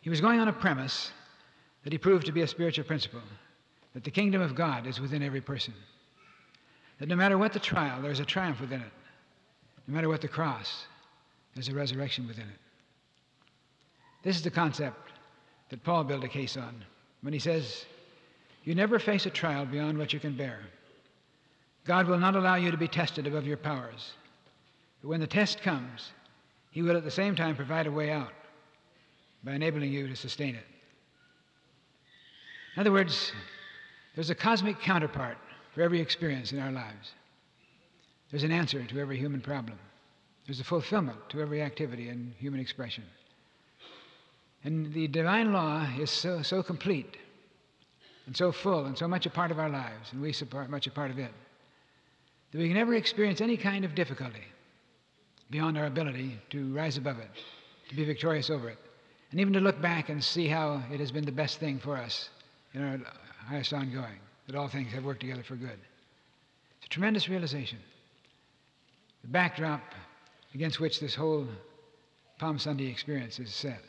He 0.00 0.10
was 0.10 0.20
going 0.20 0.40
on 0.40 0.48
a 0.48 0.52
premise 0.52 1.10
that 1.84 1.92
he 1.92 1.98
proved 1.98 2.26
to 2.26 2.32
be 2.32 2.42
a 2.42 2.46
spiritual 2.46 2.84
principle 2.84 3.22
that 3.94 4.04
the 4.04 4.10
kingdom 4.10 4.40
of 4.40 4.54
God 4.54 4.86
is 4.86 5.00
within 5.00 5.22
every 5.22 5.40
person. 5.40 5.74
That 6.98 7.08
no 7.08 7.16
matter 7.16 7.36
what 7.36 7.52
the 7.52 7.58
trial, 7.58 8.00
there's 8.00 8.20
a 8.20 8.24
triumph 8.24 8.60
within 8.60 8.80
it. 8.80 8.92
No 9.86 9.94
matter 9.94 10.08
what 10.08 10.20
the 10.20 10.28
cross, 10.28 10.86
there's 11.54 11.68
a 11.68 11.74
resurrection 11.74 12.26
within 12.26 12.46
it. 12.46 12.58
This 14.22 14.36
is 14.36 14.42
the 14.42 14.50
concept 14.50 15.12
that 15.70 15.82
Paul 15.82 16.04
built 16.04 16.24
a 16.24 16.28
case 16.28 16.56
on 16.56 16.84
when 17.22 17.32
he 17.32 17.38
says, 17.38 17.84
You 18.64 18.74
never 18.74 18.98
face 18.98 19.26
a 19.26 19.30
trial 19.30 19.66
beyond 19.66 19.98
what 19.98 20.12
you 20.12 20.20
can 20.20 20.36
bear. 20.36 20.60
God 21.84 22.06
will 22.06 22.18
not 22.18 22.36
allow 22.36 22.54
you 22.54 22.70
to 22.70 22.76
be 22.76 22.88
tested 22.88 23.26
above 23.26 23.46
your 23.46 23.56
powers. 23.56 24.12
But 25.00 25.08
when 25.08 25.20
the 25.20 25.26
test 25.26 25.62
comes, 25.62 26.12
He 26.70 26.82
will 26.82 26.96
at 26.96 27.04
the 27.04 27.10
same 27.10 27.34
time 27.34 27.56
provide 27.56 27.88
a 27.88 27.92
way 27.92 28.10
out 28.10 28.32
by 29.42 29.54
enabling 29.54 29.92
you 29.92 30.06
to 30.06 30.14
sustain 30.14 30.54
it. 30.54 30.64
In 32.74 32.80
other 32.80 32.92
words, 32.92 33.32
there's 34.14 34.30
a 34.30 34.34
cosmic 34.34 34.80
counterpart 34.80 35.36
for 35.74 35.82
every 35.82 36.00
experience 36.00 36.52
in 36.52 36.58
our 36.58 36.72
lives. 36.72 37.12
There's 38.30 38.44
an 38.44 38.52
answer 38.52 38.82
to 38.82 38.98
every 38.98 39.18
human 39.18 39.42
problem. 39.42 39.78
There's 40.46 40.60
a 40.60 40.64
fulfillment 40.64 41.18
to 41.30 41.40
every 41.40 41.62
activity 41.62 42.08
and 42.08 42.32
human 42.38 42.60
expression. 42.60 43.04
And 44.64 44.92
the 44.92 45.06
divine 45.08 45.52
law 45.52 45.86
is 45.98 46.10
so, 46.10 46.42
so 46.42 46.62
complete 46.62 47.16
and 48.26 48.36
so 48.36 48.52
full 48.52 48.86
and 48.86 48.96
so 48.96 49.06
much 49.06 49.26
a 49.26 49.30
part 49.30 49.50
of 49.50 49.58
our 49.58 49.68
lives, 49.68 50.12
and 50.12 50.22
we 50.22 50.32
so 50.32 50.46
much 50.68 50.86
a 50.86 50.90
part 50.90 51.10
of 51.10 51.18
it, 51.18 51.32
that 52.52 52.58
we 52.58 52.68
can 52.68 52.76
never 52.76 52.94
experience 52.94 53.40
any 53.40 53.56
kind 53.56 53.84
of 53.84 53.94
difficulty 53.94 54.44
beyond 55.50 55.76
our 55.76 55.86
ability 55.86 56.38
to 56.50 56.72
rise 56.72 56.96
above 56.96 57.18
it, 57.18 57.28
to 57.88 57.96
be 57.96 58.04
victorious 58.04 58.48
over 58.48 58.70
it, 58.70 58.78
and 59.30 59.40
even 59.40 59.52
to 59.52 59.60
look 59.60 59.80
back 59.82 60.08
and 60.08 60.22
see 60.22 60.46
how 60.46 60.82
it 60.92 61.00
has 61.00 61.10
been 61.10 61.24
the 61.24 61.32
best 61.32 61.58
thing 61.58 61.78
for 61.78 61.96
us 61.96 62.30
in 62.74 62.82
our 62.82 62.98
highest 63.46 63.72
ongoing 63.72 64.18
that 64.46 64.56
all 64.56 64.68
things 64.68 64.92
have 64.92 65.04
worked 65.04 65.20
together 65.20 65.42
for 65.42 65.56
good. 65.56 65.78
It's 66.78 66.86
a 66.86 66.88
tremendous 66.88 67.28
realization. 67.28 67.78
The 69.22 69.28
backdrop 69.28 69.80
against 70.54 70.80
which 70.80 71.00
this 71.00 71.14
whole 71.14 71.46
Palm 72.38 72.58
Sunday 72.58 72.86
experience 72.86 73.38
is 73.38 73.54
set. 73.54 73.80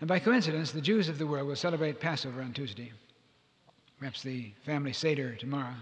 And 0.00 0.08
by 0.08 0.18
coincidence, 0.18 0.72
the 0.72 0.80
Jews 0.80 1.08
of 1.08 1.18
the 1.18 1.26
world 1.26 1.48
will 1.48 1.56
celebrate 1.56 2.00
Passover 2.00 2.42
on 2.42 2.52
Tuesday, 2.52 2.92
perhaps 3.98 4.22
the 4.22 4.52
family 4.64 4.92
Seder 4.92 5.34
tomorrow. 5.36 5.74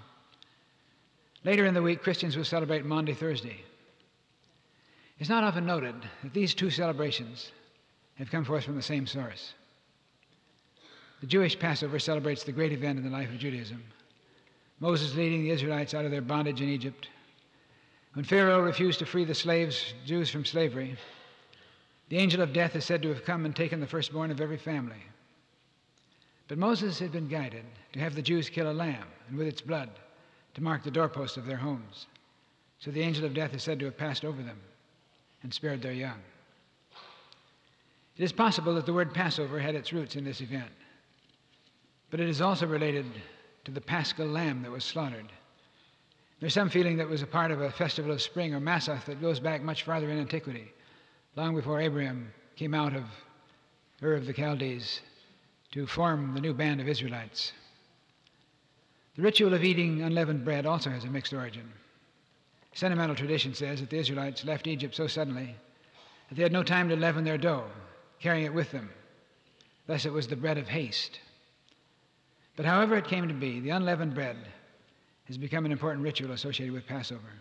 Later 1.42 1.66
in 1.66 1.74
the 1.74 1.82
week, 1.82 2.02
Christians 2.02 2.36
will 2.36 2.44
celebrate 2.44 2.84
Maundy 2.84 3.12
Thursday. 3.12 3.60
It's 5.18 5.28
not 5.28 5.44
often 5.44 5.66
noted 5.66 5.94
that 6.22 6.32
these 6.32 6.54
two 6.54 6.70
celebrations 6.70 7.50
have 8.16 8.30
come 8.30 8.44
forth 8.44 8.64
from 8.64 8.76
the 8.76 8.82
same 8.82 9.06
source. 9.06 9.52
The 11.20 11.26
Jewish 11.26 11.58
Passover 11.58 11.98
celebrates 11.98 12.44
the 12.44 12.52
great 12.52 12.72
event 12.72 12.98
in 12.98 13.04
the 13.04 13.10
life 13.10 13.30
of 13.30 13.38
Judaism 13.38 13.82
Moses 14.80 15.14
leading 15.14 15.42
the 15.42 15.50
Israelites 15.50 15.94
out 15.94 16.04
of 16.04 16.10
their 16.10 16.20
bondage 16.20 16.60
in 16.60 16.68
Egypt. 16.68 17.08
When 18.14 18.24
Pharaoh 18.24 18.60
refused 18.60 18.98
to 18.98 19.06
free 19.06 19.24
the 19.24 19.34
slaves, 19.34 19.94
Jews 20.04 20.30
from 20.30 20.44
slavery, 20.44 20.96
the 22.08 22.18
angel 22.18 22.42
of 22.42 22.52
death 22.52 22.76
is 22.76 22.84
said 22.84 23.00
to 23.02 23.08
have 23.08 23.24
come 23.24 23.44
and 23.44 23.56
taken 23.56 23.80
the 23.80 23.86
firstborn 23.86 24.30
of 24.30 24.40
every 24.40 24.58
family. 24.58 25.02
But 26.48 26.58
Moses 26.58 26.98
had 26.98 27.12
been 27.12 27.28
guided 27.28 27.64
to 27.92 28.00
have 28.00 28.14
the 28.14 28.22
Jews 28.22 28.50
kill 28.50 28.70
a 28.70 28.74
lamb, 28.74 29.06
and 29.28 29.38
with 29.38 29.46
its 29.46 29.62
blood 29.62 29.88
to 30.54 30.62
mark 30.62 30.82
the 30.82 30.90
doorposts 30.90 31.36
of 31.36 31.46
their 31.46 31.56
homes. 31.56 32.06
So 32.78 32.90
the 32.90 33.00
angel 33.00 33.24
of 33.24 33.34
death 33.34 33.54
is 33.54 33.62
said 33.62 33.78
to 33.78 33.86
have 33.86 33.96
passed 33.96 34.24
over 34.24 34.42
them 34.42 34.60
and 35.42 35.52
spared 35.52 35.80
their 35.80 35.92
young. 35.92 36.20
It 38.16 38.22
is 38.22 38.32
possible 38.32 38.74
that 38.74 38.86
the 38.86 38.92
word 38.92 39.14
Passover 39.14 39.58
had 39.58 39.74
its 39.74 39.92
roots 39.92 40.14
in 40.14 40.24
this 40.24 40.40
event, 40.40 40.70
but 42.14 42.20
it 42.20 42.28
is 42.28 42.40
also 42.40 42.64
related 42.64 43.04
to 43.64 43.72
the 43.72 43.80
paschal 43.80 44.24
lamb 44.24 44.62
that 44.62 44.70
was 44.70 44.84
slaughtered. 44.84 45.32
There's 46.38 46.54
some 46.54 46.70
feeling 46.70 46.96
that 46.98 47.08
was 47.08 47.22
a 47.22 47.26
part 47.26 47.50
of 47.50 47.60
a 47.60 47.72
festival 47.72 48.12
of 48.12 48.22
spring 48.22 48.54
or 48.54 48.60
Massath 48.60 49.06
that 49.06 49.20
goes 49.20 49.40
back 49.40 49.62
much 49.64 49.82
farther 49.82 50.08
in 50.08 50.20
antiquity, 50.20 50.72
long 51.34 51.56
before 51.56 51.80
Abraham 51.80 52.32
came 52.54 52.72
out 52.72 52.94
of 52.94 53.02
Ur 54.00 54.14
of 54.14 54.26
the 54.26 54.32
Chaldees 54.32 55.00
to 55.72 55.88
form 55.88 56.34
the 56.34 56.40
new 56.40 56.54
band 56.54 56.80
of 56.80 56.86
Israelites. 56.86 57.50
The 59.16 59.22
ritual 59.22 59.52
of 59.52 59.64
eating 59.64 60.02
unleavened 60.02 60.44
bread 60.44 60.66
also 60.66 60.90
has 60.90 61.02
a 61.02 61.08
mixed 61.08 61.34
origin. 61.34 61.68
Sentimental 62.74 63.16
tradition 63.16 63.54
says 63.54 63.80
that 63.80 63.90
the 63.90 63.98
Israelites 63.98 64.44
left 64.44 64.68
Egypt 64.68 64.94
so 64.94 65.08
suddenly 65.08 65.56
that 66.28 66.36
they 66.36 66.44
had 66.44 66.52
no 66.52 66.62
time 66.62 66.88
to 66.90 66.94
leaven 66.94 67.24
their 67.24 67.38
dough, 67.38 67.64
carrying 68.20 68.46
it 68.46 68.54
with 68.54 68.70
them. 68.70 68.88
Thus, 69.88 70.04
it 70.06 70.12
was 70.12 70.28
the 70.28 70.36
bread 70.36 70.58
of 70.58 70.68
haste. 70.68 71.18
But 72.56 72.66
however 72.66 72.96
it 72.96 73.06
came 73.06 73.26
to 73.28 73.34
be, 73.34 73.60
the 73.60 73.70
unleavened 73.70 74.14
bread 74.14 74.36
has 75.26 75.38
become 75.38 75.64
an 75.64 75.72
important 75.72 76.04
ritual 76.04 76.32
associated 76.32 76.72
with 76.72 76.86
Passover. 76.86 77.32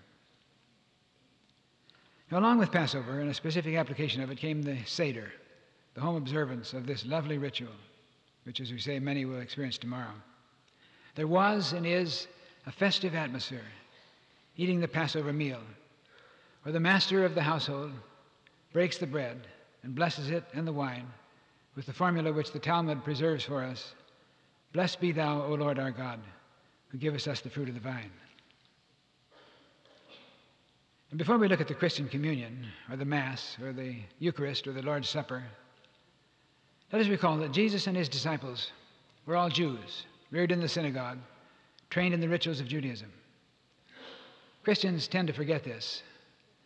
Now, 2.31 2.39
along 2.39 2.57
with 2.57 2.71
Passover, 2.71 3.19
and 3.19 3.29
a 3.29 3.33
specific 3.33 3.75
application 3.75 4.21
of 4.23 4.31
it, 4.31 4.37
came 4.37 4.63
the 4.63 4.77
Seder, 4.85 5.31
the 5.93 6.01
home 6.01 6.15
observance 6.15 6.73
of 6.73 6.87
this 6.87 7.05
lovely 7.05 7.37
ritual, 7.37 7.75
which, 8.43 8.59
as 8.59 8.71
we 8.71 8.79
say, 8.79 8.97
many 8.97 9.25
will 9.25 9.39
experience 9.39 9.77
tomorrow. 9.77 10.13
There 11.15 11.27
was 11.27 11.73
and 11.73 11.85
is 11.85 12.27
a 12.65 12.71
festive 12.71 13.13
atmosphere 13.13 13.65
eating 14.57 14.79
the 14.79 14.87
Passover 14.87 15.33
meal, 15.33 15.61
where 16.63 16.73
the 16.73 16.79
master 16.79 17.25
of 17.25 17.35
the 17.35 17.41
household 17.41 17.91
breaks 18.71 18.97
the 18.97 19.05
bread 19.05 19.47
and 19.83 19.93
blesses 19.93 20.29
it 20.29 20.43
and 20.53 20.65
the 20.65 20.73
wine 20.73 21.05
with 21.75 21.85
the 21.85 21.93
formula 21.93 22.31
which 22.31 22.51
the 22.51 22.59
Talmud 22.59 23.03
preserves 23.03 23.43
for 23.43 23.63
us 23.63 23.93
Blessed 24.73 24.99
be 24.99 25.11
thou, 25.11 25.43
O 25.43 25.53
Lord 25.53 25.77
our 25.77 25.91
God, 25.91 26.19
who 26.89 26.97
givest 26.97 27.27
us 27.27 27.41
the 27.41 27.49
fruit 27.49 27.69
of 27.69 27.75
the 27.75 27.79
vine. 27.79 28.11
And 31.11 31.19
before 31.19 31.37
we 31.37 31.47
look 31.47 31.61
at 31.61 31.67
the 31.67 31.75
Christian 31.75 32.09
communion, 32.09 32.65
or 32.89 32.97
the 32.97 33.05
Mass, 33.05 33.55
or 33.61 33.71
the 33.71 33.95
Eucharist, 34.17 34.67
or 34.67 34.73
the 34.73 34.81
Lord's 34.81 35.07
Supper, 35.07 35.43
let 36.91 37.03
us 37.03 37.07
recall 37.07 37.37
that 37.37 37.51
Jesus 37.51 37.85
and 37.85 37.95
his 37.95 38.09
disciples 38.09 38.71
were 39.27 39.35
all 39.35 39.49
Jews, 39.49 40.07
reared 40.31 40.51
in 40.51 40.59
the 40.59 40.67
synagogue, 40.67 41.19
trained 41.91 42.15
in 42.15 42.19
the 42.19 42.27
rituals 42.27 42.59
of 42.59 42.67
Judaism. 42.67 43.11
Christians 44.63 45.07
tend 45.07 45.27
to 45.27 45.33
forget 45.33 45.63
this. 45.63 46.01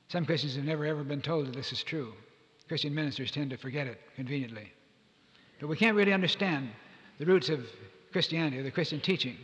Some 0.07 0.25
Christians 0.25 0.55
have 0.55 0.63
never 0.63 0.85
ever 0.85 1.03
been 1.03 1.21
told 1.21 1.47
that 1.47 1.55
this 1.55 1.73
is 1.73 1.83
true. 1.83 2.13
Christian 2.69 2.95
ministers 2.95 3.31
tend 3.31 3.49
to 3.49 3.57
forget 3.57 3.85
it 3.85 3.99
conveniently. 4.15 4.71
But 5.59 5.67
we 5.67 5.75
can't 5.75 5.95
really 5.95 6.13
understand 6.13 6.69
the 7.17 7.25
roots 7.25 7.49
of 7.49 7.65
Christianity 8.11 8.59
or 8.59 8.63
the 8.63 8.71
Christian 8.71 8.99
teaching 8.99 9.37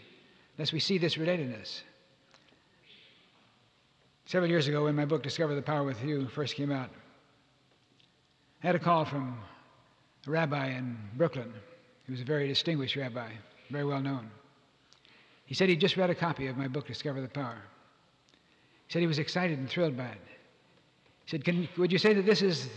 unless 0.57 0.71
we 0.71 0.79
see 0.79 0.97
this 0.97 1.15
relatedness. 1.15 1.81
Several 4.25 4.49
years 4.49 4.67
ago, 4.67 4.85
when 4.85 4.95
my 4.95 5.05
book 5.05 5.21
Discover 5.21 5.55
the 5.55 5.61
Power 5.61 5.83
Within 5.83 6.07
You 6.07 6.27
first 6.27 6.55
came 6.55 6.71
out, 6.71 6.89
I 8.63 8.67
had 8.67 8.75
a 8.75 8.79
call 8.79 9.03
from 9.03 9.37
a 10.25 10.31
rabbi 10.31 10.69
in 10.69 10.97
Brooklyn. 11.17 11.51
He 12.05 12.11
was 12.11 12.21
a 12.21 12.25
very 12.25 12.47
distinguished 12.47 12.95
rabbi, 12.95 13.29
very 13.69 13.85
well 13.85 14.01
known. 14.01 14.29
He 15.45 15.53
said 15.53 15.69
he'd 15.69 15.81
just 15.81 15.97
read 15.97 16.09
a 16.09 16.15
copy 16.15 16.47
of 16.47 16.57
my 16.57 16.67
book 16.67 16.87
Discover 16.87 17.21
the 17.21 17.27
Power. 17.27 17.61
He 18.87 18.93
said 18.93 19.01
he 19.01 19.07
was 19.07 19.19
excited 19.19 19.59
and 19.59 19.69
thrilled 19.69 19.97
by 19.97 20.05
it. 20.05 20.21
He 21.25 21.31
said, 21.31 21.43
Can, 21.43 21.67
Would 21.77 21.91
you 21.91 21.97
say 21.97 22.13
that 22.13 22.25
this 22.25 22.41
is 22.41 22.69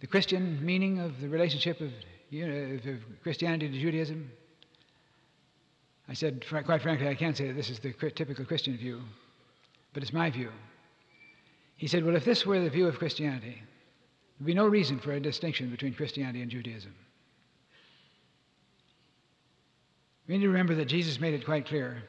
the 0.00 0.06
Christian 0.06 0.64
meaning 0.64 0.98
of 0.98 1.20
the 1.20 1.28
relationship 1.28 1.80
of, 1.80 1.90
you 2.30 2.46
know, 2.46 2.90
of 2.92 3.22
Christianity 3.22 3.68
to 3.68 3.78
Judaism? 3.78 4.30
I 6.08 6.14
said, 6.14 6.44
quite 6.48 6.82
frankly, 6.82 7.06
I 7.06 7.14
can't 7.14 7.36
say 7.36 7.48
that 7.48 7.54
this 7.54 7.68
is 7.68 7.78
the 7.78 7.92
typical 7.92 8.44
Christian 8.44 8.76
view, 8.76 9.02
but 9.92 10.02
it's 10.02 10.12
my 10.12 10.30
view. 10.30 10.50
He 11.76 11.86
said, 11.86 12.04
Well, 12.04 12.16
if 12.16 12.24
this 12.24 12.46
were 12.46 12.60
the 12.60 12.70
view 12.70 12.88
of 12.88 12.98
Christianity, 12.98 13.62
there'd 14.38 14.46
be 14.46 14.54
no 14.54 14.66
reason 14.66 14.98
for 14.98 15.12
a 15.12 15.20
distinction 15.20 15.70
between 15.70 15.94
Christianity 15.94 16.42
and 16.42 16.50
Judaism. 16.50 16.94
We 20.26 20.34
need 20.34 20.42
to 20.42 20.48
remember 20.48 20.74
that 20.74 20.86
Jesus 20.86 21.20
made 21.20 21.34
it 21.34 21.44
quite 21.44 21.66
clear. 21.66 22.02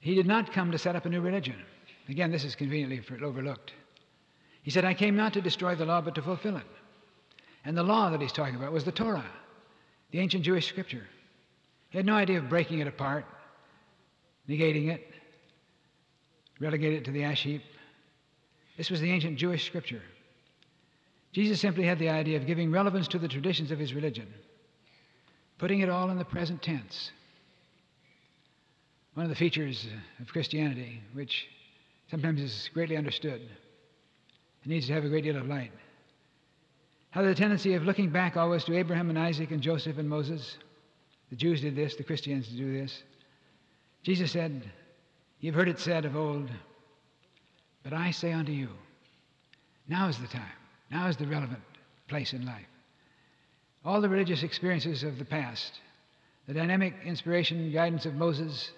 He 0.00 0.14
did 0.14 0.26
not 0.26 0.52
come 0.52 0.70
to 0.70 0.78
set 0.78 0.96
up 0.96 1.06
a 1.06 1.08
new 1.08 1.20
religion. 1.20 1.56
Again, 2.08 2.30
this 2.30 2.44
is 2.44 2.54
conveniently 2.54 3.02
overlooked. 3.22 3.72
He 4.62 4.70
said, 4.70 4.84
I 4.84 4.94
came 4.94 5.16
not 5.16 5.32
to 5.34 5.40
destroy 5.40 5.74
the 5.74 5.84
law, 5.84 6.00
but 6.00 6.14
to 6.14 6.22
fulfill 6.22 6.56
it. 6.56 6.66
And 7.64 7.76
the 7.76 7.82
law 7.82 8.10
that 8.10 8.20
he's 8.20 8.32
talking 8.32 8.56
about 8.56 8.72
was 8.72 8.84
the 8.84 8.92
Torah, 8.92 9.24
the 10.10 10.20
ancient 10.20 10.44
Jewish 10.44 10.68
scripture. 10.68 11.06
He 11.94 11.98
had 11.98 12.06
no 12.06 12.16
idea 12.16 12.38
of 12.38 12.48
breaking 12.48 12.80
it 12.80 12.88
apart, 12.88 13.24
negating 14.48 14.88
it, 14.92 15.00
relegating 16.58 16.98
it 16.98 17.04
to 17.04 17.12
the 17.12 17.22
ash 17.22 17.44
heap. 17.44 17.62
This 18.76 18.90
was 18.90 19.00
the 19.00 19.12
ancient 19.12 19.38
Jewish 19.38 19.64
scripture. 19.64 20.02
Jesus 21.30 21.60
simply 21.60 21.84
had 21.84 22.00
the 22.00 22.08
idea 22.08 22.36
of 22.36 22.48
giving 22.48 22.72
relevance 22.72 23.06
to 23.08 23.20
the 23.20 23.28
traditions 23.28 23.70
of 23.70 23.78
his 23.78 23.94
religion, 23.94 24.26
putting 25.58 25.82
it 25.82 25.88
all 25.88 26.10
in 26.10 26.18
the 26.18 26.24
present 26.24 26.62
tense. 26.62 27.12
One 29.14 29.22
of 29.22 29.30
the 29.30 29.36
features 29.36 29.86
of 30.18 30.26
Christianity, 30.32 31.00
which 31.12 31.46
sometimes 32.10 32.40
is 32.40 32.70
greatly 32.74 32.96
understood, 32.96 33.40
it 33.40 34.68
needs 34.68 34.88
to 34.88 34.94
have 34.94 35.04
a 35.04 35.08
great 35.08 35.22
deal 35.22 35.36
of 35.36 35.46
light. 35.46 35.70
How 37.10 37.22
the 37.22 37.36
tendency 37.36 37.74
of 37.74 37.84
looking 37.84 38.10
back 38.10 38.36
always 38.36 38.64
to 38.64 38.76
Abraham 38.76 39.10
and 39.10 39.18
Isaac 39.18 39.52
and 39.52 39.62
Joseph 39.62 39.96
and 39.96 40.08
Moses 40.08 40.56
the 41.34 41.38
Jews 41.38 41.62
did 41.62 41.74
this, 41.74 41.96
the 41.96 42.04
Christians 42.04 42.46
do 42.46 42.80
this. 42.80 43.02
Jesus 44.04 44.30
said, 44.30 44.70
You've 45.40 45.56
heard 45.56 45.68
it 45.68 45.80
said 45.80 46.04
of 46.04 46.14
old, 46.14 46.48
but 47.82 47.92
I 47.92 48.12
say 48.12 48.32
unto 48.32 48.52
you, 48.52 48.68
now 49.88 50.06
is 50.06 50.16
the 50.16 50.28
time. 50.28 50.44
Now 50.92 51.08
is 51.08 51.16
the 51.16 51.26
relevant 51.26 51.58
place 52.06 52.34
in 52.34 52.46
life. 52.46 52.68
All 53.84 54.00
the 54.00 54.08
religious 54.08 54.44
experiences 54.44 55.02
of 55.02 55.18
the 55.18 55.24
past, 55.24 55.80
the 56.46 56.54
dynamic 56.54 56.94
inspiration 57.04 57.72
guidance 57.72 58.06
of 58.06 58.14
Moses, 58.14 58.70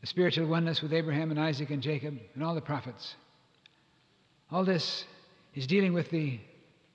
the 0.00 0.06
spiritual 0.06 0.46
oneness 0.46 0.80
with 0.80 0.94
Abraham 0.94 1.30
and 1.30 1.38
Isaac 1.38 1.68
and 1.68 1.82
Jacob, 1.82 2.18
and 2.34 2.42
all 2.42 2.54
the 2.54 2.62
prophets, 2.62 3.16
all 4.50 4.64
this 4.64 5.04
is 5.54 5.66
dealing 5.66 5.92
with 5.92 6.08
the 6.08 6.40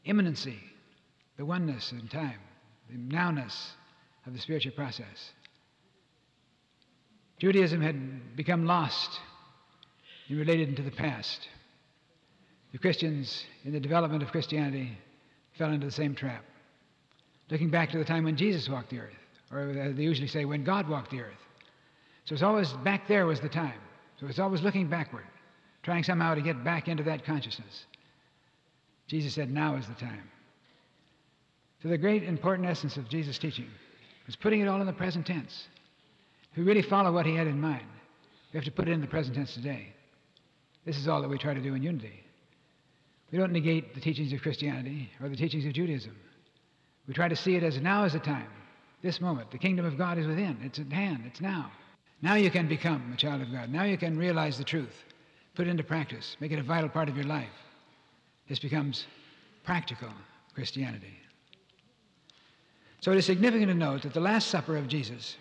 immanency, 0.07 0.57
the 1.37 1.45
oneness 1.45 1.91
in 1.91 2.07
time, 2.07 2.39
the 2.89 2.97
nowness 2.97 3.73
of 4.25 4.33
the 4.33 4.39
spiritual 4.39 4.73
process. 4.73 5.31
Judaism 7.39 7.81
had 7.81 8.35
become 8.35 8.65
lost 8.65 9.19
and 10.27 10.37
related 10.37 10.75
to 10.77 10.83
the 10.83 10.91
past. 10.91 11.47
The 12.71 12.77
Christians, 12.77 13.43
in 13.65 13.73
the 13.73 13.79
development 13.79 14.23
of 14.23 14.31
Christianity, 14.31 14.97
fell 15.57 15.71
into 15.71 15.85
the 15.85 15.91
same 15.91 16.15
trap. 16.15 16.45
Looking 17.49 17.69
back 17.69 17.91
to 17.91 17.97
the 17.97 18.05
time 18.05 18.23
when 18.23 18.37
Jesus 18.37 18.69
walked 18.69 18.91
the 18.91 18.99
earth, 18.99 19.17
or 19.51 19.91
they 19.93 20.03
usually 20.03 20.27
say 20.27 20.45
when 20.45 20.63
God 20.63 20.87
walked 20.87 21.11
the 21.11 21.21
earth. 21.21 21.33
So 22.25 22.33
it's 22.33 22.43
always 22.43 22.71
back 22.71 23.07
there 23.07 23.25
was 23.25 23.41
the 23.41 23.49
time. 23.49 23.79
So 24.19 24.27
it's 24.27 24.39
always 24.39 24.61
looking 24.61 24.87
backward, 24.87 25.25
trying 25.83 26.03
somehow 26.03 26.35
to 26.35 26.41
get 26.41 26.63
back 26.63 26.87
into 26.87 27.03
that 27.03 27.25
consciousness. 27.25 27.85
Jesus 29.07 29.33
said, 29.33 29.51
now 29.51 29.75
is 29.75 29.87
the 29.87 29.95
time. 29.95 30.29
So 31.81 31.89
the 31.89 31.97
great 31.97 32.23
important 32.23 32.69
essence 32.69 32.95
of 32.95 33.09
Jesus' 33.09 33.39
teaching 33.39 33.67
was 34.25 34.35
putting 34.35 34.61
it 34.61 34.67
all 34.67 34.79
in 34.81 34.87
the 34.87 34.93
present 34.93 35.25
tense. 35.25 35.67
If 36.51 36.57
we 36.57 36.63
really 36.63 36.81
follow 36.81 37.11
what 37.11 37.25
he 37.25 37.35
had 37.35 37.47
in 37.47 37.59
mind, 37.59 37.85
we 38.51 38.57
have 38.57 38.65
to 38.65 38.71
put 38.71 38.87
it 38.87 38.91
in 38.91 39.01
the 39.01 39.07
present 39.07 39.35
tense 39.35 39.53
today. 39.53 39.93
This 40.85 40.97
is 40.97 41.07
all 41.07 41.21
that 41.21 41.29
we 41.29 41.37
try 41.37 41.53
to 41.53 41.61
do 41.61 41.73
in 41.75 41.83
unity. 41.83 42.23
We 43.31 43.37
don't 43.37 43.53
negate 43.53 43.93
the 43.93 44.01
teachings 44.01 44.33
of 44.33 44.41
Christianity 44.41 45.09
or 45.21 45.29
the 45.29 45.35
teachings 45.35 45.65
of 45.65 45.73
Judaism. 45.73 46.15
We 47.07 47.13
try 47.13 47.29
to 47.29 47.35
see 47.35 47.55
it 47.55 47.63
as 47.63 47.79
now 47.79 48.03
is 48.03 48.13
the 48.13 48.19
time, 48.19 48.49
this 49.01 49.21
moment. 49.21 49.51
The 49.51 49.57
kingdom 49.57 49.85
of 49.85 49.97
God 49.97 50.17
is 50.17 50.27
within, 50.27 50.57
it's 50.63 50.79
at 50.79 50.91
hand, 50.91 51.23
it's 51.25 51.41
now. 51.41 51.71
Now 52.21 52.35
you 52.35 52.51
can 52.51 52.67
become 52.67 53.11
a 53.13 53.17
child 53.17 53.41
of 53.41 53.51
God. 53.51 53.69
Now 53.69 53.83
you 53.83 53.97
can 53.97 54.17
realize 54.17 54.57
the 54.57 54.63
truth, 54.63 54.95
put 55.55 55.67
it 55.67 55.71
into 55.71 55.83
practice, 55.83 56.35
make 56.39 56.51
it 56.51 56.59
a 56.59 56.63
vital 56.63 56.89
part 56.89 57.09
of 57.09 57.15
your 57.15 57.25
life. 57.25 57.49
This 58.47 58.59
becomes 58.59 59.05
practical 59.63 60.11
Christianity. 60.53 61.17
So 63.01 63.11
it 63.11 63.17
is 63.17 63.25
significant 63.25 63.69
to 63.69 63.75
note 63.75 64.03
that 64.03 64.13
the 64.13 64.19
Last 64.19 64.49
Supper 64.49 64.77
of 64.77 64.87
Jesus 64.87 65.35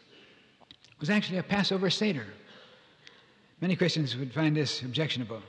was 0.98 1.10
actually 1.10 1.38
a 1.38 1.42
Passover 1.42 1.90
Seder. 1.90 2.26
Many 3.60 3.76
Christians 3.76 4.16
would 4.16 4.32
find 4.32 4.56
this 4.56 4.80
objectionable. 4.80 5.42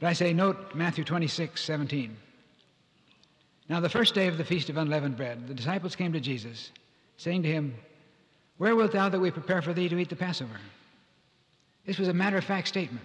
But 0.00 0.08
I 0.08 0.12
say, 0.12 0.32
note 0.32 0.74
Matthew 0.74 1.04
26, 1.04 1.62
17. 1.62 2.16
Now, 3.68 3.80
the 3.80 3.88
first 3.88 4.14
day 4.14 4.26
of 4.26 4.36
the 4.36 4.44
Feast 4.44 4.68
of 4.68 4.76
Unleavened 4.76 5.16
Bread, 5.16 5.46
the 5.46 5.54
disciples 5.54 5.96
came 5.96 6.12
to 6.12 6.20
Jesus, 6.20 6.72
saying 7.16 7.42
to 7.44 7.48
him, 7.48 7.74
Where 8.58 8.74
wilt 8.74 8.92
thou 8.92 9.08
that 9.08 9.20
we 9.20 9.30
prepare 9.30 9.62
for 9.62 9.72
thee 9.72 9.88
to 9.88 9.98
eat 9.98 10.08
the 10.08 10.16
Passover? 10.16 10.58
This 11.84 11.98
was 11.98 12.08
a 12.08 12.14
matter 12.14 12.36
of 12.36 12.44
fact 12.44 12.66
statement. 12.66 13.04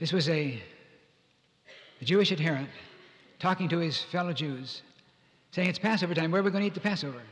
This 0.00 0.12
was 0.12 0.28
a, 0.30 0.60
a 2.00 2.04
Jewish 2.04 2.30
adherent 2.32 2.68
talking 3.38 3.68
to 3.68 3.78
his 3.78 4.02
fellow 4.02 4.32
Jews, 4.32 4.82
saying, 5.52 5.68
It's 5.68 5.78
Passover 5.78 6.14
time. 6.14 6.30
Where 6.30 6.40
are 6.40 6.44
we 6.44 6.50
going 6.50 6.62
to 6.62 6.66
eat 6.66 6.74
the 6.74 6.80
Passover? 6.80 7.22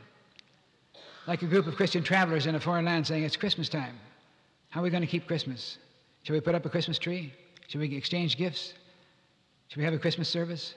Like 1.27 1.41
a 1.41 1.47
group 1.47 1.67
of 1.67 1.75
Christian 1.75 2.03
travelers 2.03 2.47
in 2.47 2.55
a 2.55 2.59
foreign 2.59 2.85
land 2.85 3.05
saying, 3.05 3.23
It's 3.23 3.35
Christmas 3.35 3.69
time. 3.69 3.99
How 4.69 4.79
are 4.79 4.83
we 4.83 4.89
going 4.89 5.01
to 5.01 5.07
keep 5.07 5.27
Christmas? 5.27 5.77
Shall 6.23 6.33
we 6.33 6.39
put 6.39 6.55
up 6.55 6.65
a 6.65 6.69
Christmas 6.69 6.97
tree? 6.97 7.33
Shall 7.67 7.81
we 7.81 7.95
exchange 7.95 8.37
gifts? 8.37 8.73
Shall 9.67 9.81
we 9.81 9.85
have 9.85 9.93
a 9.93 9.99
Christmas 9.99 10.29
service? 10.29 10.75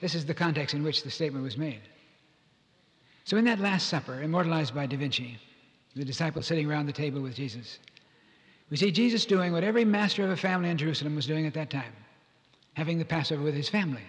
This 0.00 0.14
is 0.14 0.24
the 0.24 0.34
context 0.34 0.74
in 0.74 0.82
which 0.82 1.02
the 1.02 1.10
statement 1.10 1.44
was 1.44 1.56
made. 1.56 1.80
So, 3.24 3.36
in 3.36 3.44
that 3.44 3.58
Last 3.58 3.88
Supper, 3.88 4.22
immortalized 4.22 4.74
by 4.74 4.86
Da 4.86 4.96
Vinci, 4.96 5.38
the 5.96 6.04
disciples 6.04 6.46
sitting 6.46 6.70
around 6.70 6.86
the 6.86 6.92
table 6.92 7.20
with 7.20 7.34
Jesus, 7.34 7.78
we 8.70 8.76
see 8.76 8.90
Jesus 8.90 9.24
doing 9.24 9.52
what 9.52 9.64
every 9.64 9.84
master 9.84 10.24
of 10.24 10.30
a 10.30 10.36
family 10.36 10.68
in 10.68 10.76
Jerusalem 10.76 11.14
was 11.14 11.26
doing 11.26 11.46
at 11.46 11.54
that 11.54 11.70
time 11.70 11.92
having 12.74 12.98
the 12.98 13.04
Passover 13.04 13.42
with 13.42 13.54
his 13.54 13.68
family. 13.68 14.02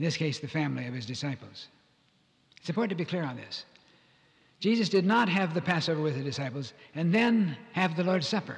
In 0.00 0.04
this 0.06 0.16
case, 0.16 0.38
the 0.38 0.48
family 0.48 0.86
of 0.86 0.94
his 0.94 1.04
disciples. 1.04 1.68
It's 2.56 2.70
important 2.70 2.88
to 2.88 2.96
be 2.96 3.04
clear 3.04 3.22
on 3.22 3.36
this. 3.36 3.66
Jesus 4.58 4.88
did 4.88 5.04
not 5.04 5.28
have 5.28 5.52
the 5.52 5.60
Passover 5.60 6.00
with 6.00 6.16
the 6.16 6.22
disciples 6.22 6.72
and 6.94 7.12
then 7.14 7.54
have 7.72 7.94
the 7.96 8.04
Lord's 8.04 8.26
Supper. 8.26 8.56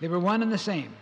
They 0.00 0.06
were 0.06 0.20
one 0.20 0.40
and 0.40 0.52
the 0.52 0.56
same. 0.56 0.94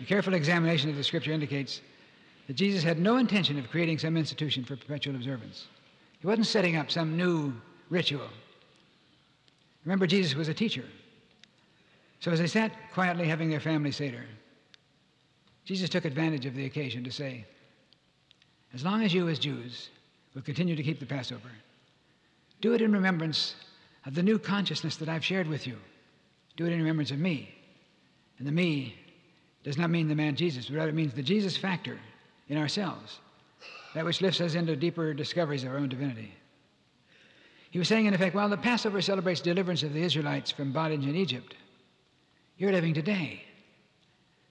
A 0.00 0.04
careful 0.04 0.34
examination 0.34 0.90
of 0.90 0.96
the 0.96 1.02
scripture 1.02 1.32
indicates 1.32 1.80
that 2.46 2.54
Jesus 2.54 2.84
had 2.84 3.00
no 3.00 3.16
intention 3.16 3.58
of 3.58 3.68
creating 3.68 3.98
some 3.98 4.16
institution 4.16 4.62
for 4.62 4.76
perpetual 4.76 5.16
observance. 5.16 5.66
He 6.20 6.26
wasn't 6.28 6.46
setting 6.46 6.76
up 6.76 6.92
some 6.92 7.16
new 7.16 7.52
ritual. 7.90 8.28
Remember, 9.84 10.06
Jesus 10.06 10.36
was 10.36 10.46
a 10.46 10.54
teacher. 10.54 10.84
So 12.20 12.30
as 12.30 12.38
they 12.38 12.46
sat 12.46 12.70
quietly 12.92 13.26
having 13.26 13.50
their 13.50 13.58
family 13.58 13.90
Seder, 13.90 14.24
Jesus 15.66 15.90
took 15.90 16.04
advantage 16.04 16.46
of 16.46 16.54
the 16.54 16.64
occasion 16.64 17.04
to 17.04 17.10
say, 17.10 17.44
As 18.72 18.84
long 18.84 19.02
as 19.02 19.12
you, 19.12 19.28
as 19.28 19.40
Jews, 19.40 19.90
will 20.34 20.42
continue 20.42 20.76
to 20.76 20.82
keep 20.82 21.00
the 21.00 21.06
Passover, 21.06 21.50
do 22.60 22.72
it 22.72 22.80
in 22.80 22.92
remembrance 22.92 23.56
of 24.06 24.14
the 24.14 24.22
new 24.22 24.38
consciousness 24.38 24.96
that 24.96 25.08
I've 25.08 25.24
shared 25.24 25.48
with 25.48 25.66
you. 25.66 25.76
Do 26.56 26.66
it 26.66 26.72
in 26.72 26.78
remembrance 26.78 27.10
of 27.10 27.18
me. 27.18 27.52
And 28.38 28.46
the 28.46 28.52
me 28.52 28.94
does 29.64 29.76
not 29.76 29.90
mean 29.90 30.06
the 30.06 30.14
man 30.14 30.36
Jesus, 30.36 30.66
but 30.66 30.76
rather 30.76 30.90
it 30.90 30.94
means 30.94 31.12
the 31.12 31.22
Jesus 31.22 31.56
factor 31.56 31.98
in 32.48 32.56
ourselves, 32.56 33.18
that 33.94 34.04
which 34.04 34.22
lifts 34.22 34.40
us 34.40 34.54
into 34.54 34.76
deeper 34.76 35.12
discoveries 35.12 35.64
of 35.64 35.72
our 35.72 35.78
own 35.78 35.88
divinity. 35.88 36.32
He 37.70 37.80
was 37.80 37.88
saying, 37.88 38.06
in 38.06 38.14
effect, 38.14 38.36
while 38.36 38.48
the 38.48 38.56
Passover 38.56 39.02
celebrates 39.02 39.40
deliverance 39.40 39.82
of 39.82 39.92
the 39.92 40.02
Israelites 40.02 40.52
from 40.52 40.72
bondage 40.72 41.04
in 41.04 41.16
Egypt, 41.16 41.56
you're 42.56 42.72
living 42.72 42.94
today. 42.94 43.42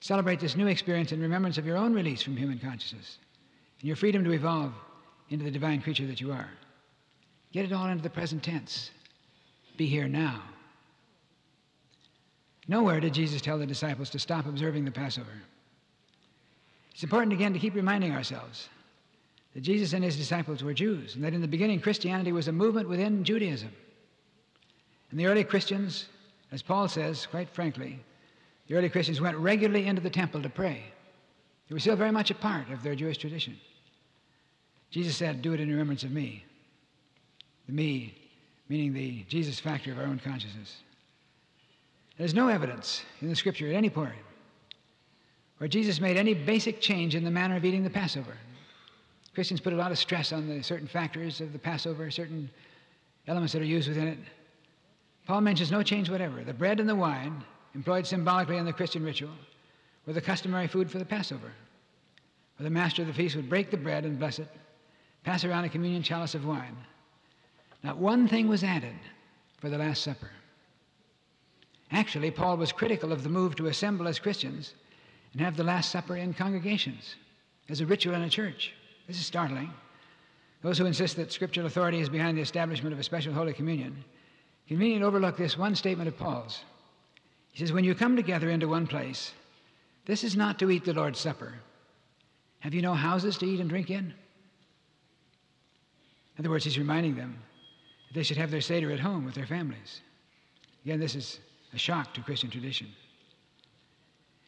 Celebrate 0.06 0.40
this 0.40 0.56
new 0.56 0.68
experience 0.68 1.12
in 1.14 1.20
remembrance 1.20 1.58
of 1.58 1.66
your 1.66 1.78
own 1.78 1.92
release 1.92 2.22
from 2.22 2.38
human 2.38 2.60
consciousness 2.60 3.18
and 3.80 3.88
your 3.88 3.96
freedom 3.96 4.24
to 4.24 4.34
evolve 4.34 4.72
into 5.32 5.44
the 5.44 5.50
divine 5.50 5.82
creature 5.82 6.06
that 6.06 6.22
you 6.22 6.32
are. 6.32 6.48
Get 7.52 7.66
it 7.66 7.74
all 7.74 7.88
into 7.88 8.04
the 8.04 8.10
present 8.12 8.44
tense. 8.44 8.92
Be 9.78 9.88
here 9.88 10.08
now. 10.08 10.44
Nowhere 12.68 13.00
did 13.00 13.16
Jesus 13.16 13.42
tell 13.42 13.58
the 13.58 13.66
disciples 13.66 14.12
to 14.12 14.20
stop 14.20 14.46
observing 14.46 14.86
the 14.86 14.92
Passover. 14.92 15.42
It's 16.92 17.02
important 17.02 17.34
again 17.34 17.54
to 17.54 17.60
keep 17.60 17.74
reminding 17.74 18.12
ourselves 18.12 18.70
that 19.56 19.62
Jesus 19.62 19.94
and 19.94 20.04
his 20.04 20.18
disciples 20.18 20.64
were 20.64 20.76
Jews, 20.76 21.16
and 21.16 21.24
that 21.24 21.34
in 21.34 21.42
the 21.42 21.48
beginning 21.48 21.80
Christianity 21.80 22.32
was 22.32 22.48
a 22.48 22.52
movement 22.52 22.88
within 22.88 23.24
Judaism. 23.24 23.72
And 25.10 25.20
the 25.20 25.26
early 25.26 25.44
Christians, 25.44 26.06
as 26.52 26.62
Paul 26.62 26.88
says, 26.88 27.26
quite 27.26 27.50
frankly, 27.50 28.02
the 28.68 28.76
early 28.76 28.90
Christians 28.90 29.22
went 29.22 29.38
regularly 29.38 29.88
into 29.88 30.02
the 30.02 30.10
temple 30.10 30.42
to 30.42 30.50
pray. 30.50 30.84
They 31.68 31.74
were 31.74 31.80
still 31.80 31.96
very 31.96 32.12
much 32.12 32.32
a 32.32 32.36
part 32.36 32.70
of 32.70 32.84
their 32.84 32.96
Jewish 32.96 33.18
tradition. 33.18 33.58
Jesus 34.92 35.16
said, 35.16 35.42
Do 35.42 35.54
it 35.54 35.60
in 35.60 35.70
remembrance 35.70 36.04
of 36.04 36.12
me. 36.12 36.44
The 37.68 37.74
me, 37.74 38.16
meaning 38.70 38.94
the 38.94 39.24
Jesus 39.28 39.60
factor 39.60 39.92
of 39.92 40.00
our 40.00 40.06
own 40.06 40.20
consciousness. 40.20 40.78
There's 42.18 42.34
no 42.34 42.48
evidence 42.48 43.04
in 43.22 43.30
the 43.30 43.36
scripture 43.36 43.68
at 43.68 43.76
any 43.76 43.90
point 43.90 44.14
where 45.58 45.68
Jesus 45.68 46.02
made 46.02 46.18
any 46.18 46.34
basic 46.34 46.82
change 46.82 47.16
in 47.16 47.24
the 47.24 47.32
manner 47.32 47.56
of 47.56 47.66
eating 47.66 47.84
the 47.84 47.90
Passover. 47.90 48.36
Christians 49.34 49.60
put 49.60 49.74
a 49.74 49.78
lot 49.78 49.92
of 49.92 49.98
stress 49.98 50.32
on 50.32 50.48
the 50.48 50.64
certain 50.64 50.88
factors 50.88 51.42
of 51.42 51.54
the 51.54 51.60
Passover, 51.60 52.10
certain 52.10 52.50
elements 53.28 53.54
that 53.54 53.62
are 53.62 53.66
used 53.66 53.88
within 53.88 54.08
it. 54.08 54.18
Paul 55.26 55.42
mentions 55.42 55.72
no 55.72 55.84
change 55.84 56.10
whatever. 56.10 56.44
The 56.44 56.54
bread 56.54 56.80
and 56.80 56.88
the 56.88 56.96
wine, 56.96 57.44
employed 57.76 58.08
symbolically 58.08 58.58
in 58.58 58.66
the 58.66 58.74
Christian 58.74 59.04
ritual, 59.04 59.30
were 60.08 60.14
the 60.14 60.22
customary 60.22 60.68
food 60.68 60.90
for 60.90 60.98
the 60.98 61.06
Passover. 61.06 61.52
Where 62.58 62.64
the 62.64 62.70
master 62.70 63.02
of 63.02 63.10
the 63.10 63.14
feast 63.14 63.36
would 63.36 63.50
break 63.50 63.70
the 63.70 63.78
bread 63.78 64.06
and 64.06 64.18
bless 64.18 64.40
it, 64.40 64.48
pass 65.24 65.44
around 65.44 65.66
a 65.66 65.70
communion 65.70 66.02
chalice 66.02 66.36
of 66.36 66.46
wine. 66.46 66.78
Not 67.84 67.98
one 67.98 68.28
thing 68.28 68.48
was 68.48 68.64
added 68.64 68.96
for 69.60 69.70
the 69.70 69.78
Last 69.78 70.04
Supper. 70.04 70.30
Actually, 71.92 72.32
Paul 72.32 72.58
was 72.58 72.72
critical 72.72 73.12
of 73.12 73.24
the 73.24 73.30
move 73.30 73.56
to 73.58 73.68
assemble 73.68 74.08
as 74.08 74.20
Christians 74.20 74.74
and 75.34 75.42
have 75.42 75.58
the 75.58 75.64
Last 75.64 75.92
Supper 75.92 76.16
in 76.16 76.34
congregations 76.34 77.16
as 77.68 77.82
a 77.82 77.86
ritual 77.86 78.16
in 78.16 78.22
a 78.22 78.30
church. 78.30 78.74
This 79.08 79.20
is 79.20 79.26
startling. 79.26 79.70
Those 80.62 80.78
who 80.78 80.86
insist 80.86 81.18
that 81.18 81.32
scriptural 81.32 81.68
authority 81.68 82.00
is 82.00 82.10
behind 82.10 82.38
the 82.38 82.42
establishment 82.42 82.94
of 82.94 83.00
a 83.00 83.04
special 83.04 83.34
Holy 83.34 83.54
Communion 83.54 84.04
conveniently 84.68 85.06
overlook 85.06 85.38
this 85.38 85.58
one 85.58 85.76
statement 85.76 86.08
of 86.08 86.18
Paul's. 86.18 86.64
He 87.56 87.62
says, 87.62 87.72
When 87.72 87.86
you 87.86 87.96
come 87.96 88.18
together 88.18 88.50
into 88.50 88.68
one 88.68 88.86
place, 88.86 89.32
this 90.06 90.26
is 90.26 90.36
not 90.36 90.60
to 90.60 90.70
eat 90.70 90.84
the 90.84 90.94
Lord's 90.94 91.22
Supper. 91.22 91.54
Have 92.60 92.74
you 92.74 92.82
no 92.82 92.94
houses 92.94 93.38
to 93.38 93.46
eat 93.46 93.62
and 93.62 93.70
drink 93.70 93.90
in? 93.90 94.14
In 96.38 96.40
other 96.40 96.50
words, 96.50 96.66
he's 96.66 96.78
reminding 96.78 97.16
them 97.16 97.38
that 98.08 98.14
they 98.14 98.24
should 98.24 98.36
have 98.36 98.52
their 98.52 98.60
Seder 98.60 98.92
at 98.92 99.00
home 99.00 99.24
with 99.24 99.36
their 99.36 99.46
families. 99.46 100.02
Again, 100.84 101.00
this 101.00 101.16
is 101.16 101.40
a 101.74 101.78
shock 101.78 102.14
to 102.16 102.22
Christian 102.22 102.50
tradition. 102.50 102.88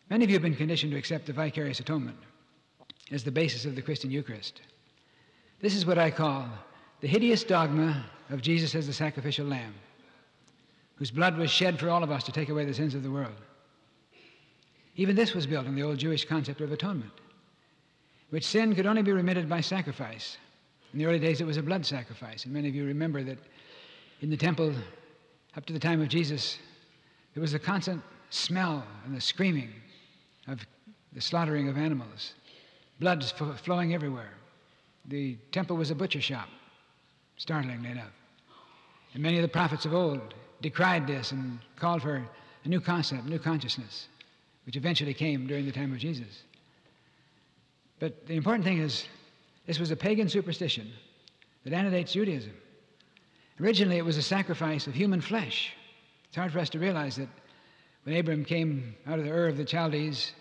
Many 0.10 0.26
of 0.26 0.30
you 0.30 0.36
have 0.36 0.44
been 0.44 0.54
conditioned 0.56 0.92
to 0.92 0.98
accept 0.98 1.28
the 1.28 1.34
vicarious 1.34 1.80
atonement 1.80 2.18
as 3.12 3.24
the 3.24 3.32
basis 3.32 3.64
of 3.64 3.76
the 3.76 3.82
Christian 3.82 4.12
Eucharist. 4.12 4.62
This 5.62 5.78
is 5.78 5.86
what 5.86 5.98
I 5.98 6.12
call 6.12 6.50
the 7.00 7.08
hideous 7.08 7.46
dogma 7.46 8.06
of 8.32 8.42
Jesus 8.42 8.76
as 8.76 8.86
the 8.86 8.92
sacrificial 8.92 9.46
lamb, 9.46 9.76
whose 10.98 11.12
blood 11.12 11.38
was 11.38 11.50
shed 11.50 11.80
for 11.80 11.90
all 11.90 12.04
of 12.04 12.12
us 12.12 12.24
to 12.24 12.32
take 12.32 12.50
away 12.50 12.66
the 12.66 12.74
sins 12.74 12.96
of 12.96 13.04
the 13.04 13.12
world. 13.12 13.36
Even 14.96 15.16
this 15.16 15.34
was 15.34 15.46
built 15.46 15.68
on 15.68 15.76
the 15.76 15.84
old 15.84 15.98
Jewish 15.98 16.26
concept 16.26 16.60
of 16.60 16.72
atonement, 16.72 17.12
which 18.32 18.46
sin 18.46 18.74
could 18.76 18.88
only 18.88 19.04
be 19.04 19.12
remitted 19.12 19.48
by 19.48 19.62
sacrifice. 19.62 20.38
In 20.92 21.00
the 21.00 21.06
early 21.06 21.20
days, 21.20 21.40
it 21.40 21.46
was 21.46 21.58
a 21.58 21.64
blood 21.64 21.86
sacrifice, 21.86 22.46
and 22.46 22.54
many 22.54 22.68
of 22.68 22.76
you 22.76 22.86
remember 22.86 23.24
that 23.24 23.38
in 24.22 24.30
the 24.32 24.38
temple, 24.38 24.74
up 25.56 25.66
to 25.66 25.74
the 25.74 25.80
time 25.80 26.02
of 26.02 26.08
Jesus, 26.08 26.58
there 27.36 27.42
was 27.42 27.54
a 27.54 27.60
constant 27.60 28.02
smell 28.32 28.84
and 29.06 29.16
the 29.16 29.22
screaming 29.22 29.72
of 30.48 30.66
the 31.14 31.22
slaughtering 31.22 31.70
of 31.70 31.78
animals, 31.78 32.34
blood 33.00 33.24
flowing 33.64 33.94
everywhere. 33.94 34.34
The 35.06 35.38
temple 35.52 35.78
was 35.78 35.92
a 35.92 35.96
butcher 35.96 36.22
shop, 36.22 36.50
startlingly 37.38 37.92
enough. 37.92 38.12
And 39.14 39.22
many 39.22 39.38
of 39.38 39.44
the 39.44 39.48
prophets 39.48 39.86
of 39.86 39.94
old 39.94 40.34
decried 40.62 41.08
this 41.08 41.32
and 41.32 41.60
called 41.76 42.02
for 42.02 42.24
a 42.64 42.68
new 42.68 42.82
concept, 42.82 43.26
new 43.26 43.40
consciousness, 43.40 44.08
which 44.66 44.76
eventually 44.76 45.14
came 45.14 45.48
during 45.48 45.66
the 45.66 45.72
time 45.72 45.92
of 45.94 46.00
Jesus. 46.00 46.44
But 48.00 48.28
the 48.28 48.36
important 48.36 48.64
thing 48.64 48.80
is, 48.80 49.06
this 49.66 49.80
was 49.80 49.92
a 49.92 49.96
pagan 49.96 50.30
superstition 50.30 50.92
that 51.64 51.74
antedates 51.74 52.14
Judaism. 52.14 52.54
Originally, 53.60 53.98
it 53.98 54.06
was 54.06 54.18
a 54.18 54.22
sacrifice 54.22 54.88
of 54.88 54.94
human 54.94 55.20
flesh 55.22 55.74
it's 56.28 56.36
hard 56.36 56.52
for 56.52 56.60
us 56.60 56.70
to 56.70 56.80
realize 56.80 57.16
that 57.16 57.30
when 58.04 58.16
Abram 58.16 58.46
came 58.46 58.96
out 59.08 59.20
of 59.20 59.26
the 59.26 59.32
Ur 59.32 59.48
of 59.48 59.58
the 59.58 59.66
Chaldees 59.66 60.34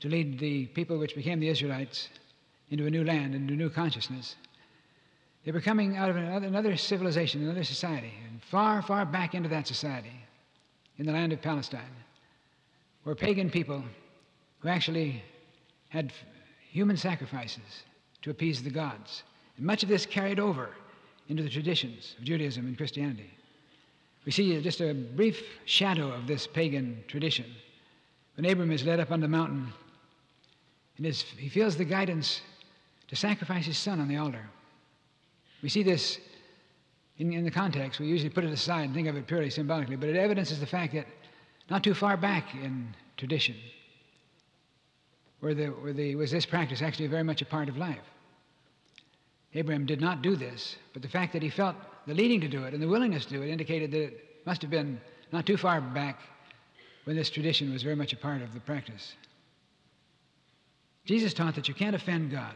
to 0.00 0.08
lead 0.08 0.38
the 0.38 0.66
people 0.66 0.98
which 0.98 1.14
became 1.14 1.40
the 1.40 1.48
Israelites 1.48 2.08
into 2.70 2.86
a 2.86 2.90
new 2.90 3.04
land, 3.04 3.34
into 3.34 3.54
a 3.54 3.56
new 3.56 3.70
consciousness, 3.70 4.36
they 5.44 5.52
were 5.52 5.60
coming 5.60 5.96
out 5.96 6.10
of 6.10 6.16
another, 6.16 6.46
another 6.46 6.76
civilization, 6.76 7.42
another 7.42 7.64
society, 7.64 8.12
and 8.28 8.42
far, 8.42 8.82
far 8.82 9.04
back 9.04 9.34
into 9.34 9.48
that 9.50 9.66
society, 9.66 10.12
in 10.98 11.06
the 11.06 11.12
land 11.12 11.32
of 11.32 11.42
Palestine, 11.42 11.82
were 13.04 13.14
pagan 13.14 13.50
people 13.50 13.82
who 14.60 14.68
actually 14.68 15.22
had 15.88 16.12
human 16.70 16.96
sacrifices 16.96 17.84
to 18.22 18.30
appease 18.30 18.62
the 18.62 18.70
gods. 18.70 19.22
And 19.56 19.66
much 19.66 19.82
of 19.82 19.88
this 19.88 20.06
carried 20.06 20.40
over 20.40 20.70
into 21.28 21.42
the 21.42 21.50
traditions 21.50 22.14
of 22.18 22.24
Judaism 22.24 22.66
and 22.66 22.76
Christianity. 22.76 23.30
We 24.24 24.32
see 24.32 24.60
just 24.62 24.80
a 24.80 24.94
brief 24.94 25.42
shadow 25.66 26.10
of 26.10 26.26
this 26.26 26.46
pagan 26.46 27.04
tradition 27.06 27.46
when 28.36 28.50
Abram 28.50 28.72
is 28.72 28.84
led 28.84 29.00
up 29.00 29.12
on 29.12 29.20
the 29.20 29.28
mountain 29.28 29.72
and 30.96 31.06
is, 31.06 31.22
he 31.22 31.48
feels 31.48 31.76
the 31.76 31.84
guidance 31.84 32.40
to 33.08 33.16
sacrifice 33.16 33.66
his 33.66 33.78
son 33.78 34.00
on 34.00 34.08
the 34.08 34.16
altar. 34.16 34.44
We 35.64 35.70
see 35.70 35.82
this 35.82 36.18
in, 37.16 37.32
in 37.32 37.42
the 37.42 37.50
context. 37.50 37.98
We 37.98 38.06
usually 38.06 38.28
put 38.28 38.44
it 38.44 38.50
aside 38.50 38.84
and 38.84 38.92
think 38.94 39.08
of 39.08 39.16
it 39.16 39.26
purely 39.26 39.48
symbolically, 39.48 39.96
but 39.96 40.10
it 40.10 40.16
evidences 40.16 40.60
the 40.60 40.66
fact 40.66 40.92
that 40.92 41.06
not 41.70 41.82
too 41.82 41.94
far 41.94 42.18
back 42.18 42.54
in 42.54 42.94
tradition, 43.16 43.56
the, 45.40 45.72
the, 45.96 46.14
was 46.16 46.30
this 46.30 46.44
practice 46.44 46.82
actually 46.82 47.06
very 47.06 47.22
much 47.22 47.40
a 47.40 47.46
part 47.46 47.70
of 47.70 47.78
life. 47.78 48.04
Abraham 49.54 49.86
did 49.86 50.02
not 50.02 50.20
do 50.20 50.36
this, 50.36 50.76
but 50.92 51.00
the 51.00 51.08
fact 51.08 51.32
that 51.32 51.40
he 51.40 51.48
felt 51.48 51.76
the 52.06 52.12
leading 52.12 52.42
to 52.42 52.48
do 52.48 52.64
it 52.64 52.74
and 52.74 52.82
the 52.82 52.88
willingness 52.88 53.24
to 53.24 53.32
do 53.32 53.40
it 53.40 53.48
indicated 53.48 53.90
that 53.92 54.02
it 54.02 54.42
must 54.44 54.60
have 54.60 54.70
been 54.70 55.00
not 55.32 55.46
too 55.46 55.56
far 55.56 55.80
back 55.80 56.20
when 57.04 57.16
this 57.16 57.30
tradition 57.30 57.72
was 57.72 57.82
very 57.82 57.96
much 57.96 58.12
a 58.12 58.18
part 58.18 58.42
of 58.42 58.52
the 58.52 58.60
practice. 58.60 59.14
Jesus 61.06 61.32
taught 61.32 61.54
that 61.54 61.68
you 61.68 61.74
can't 61.74 61.96
offend 61.96 62.30
God. 62.30 62.54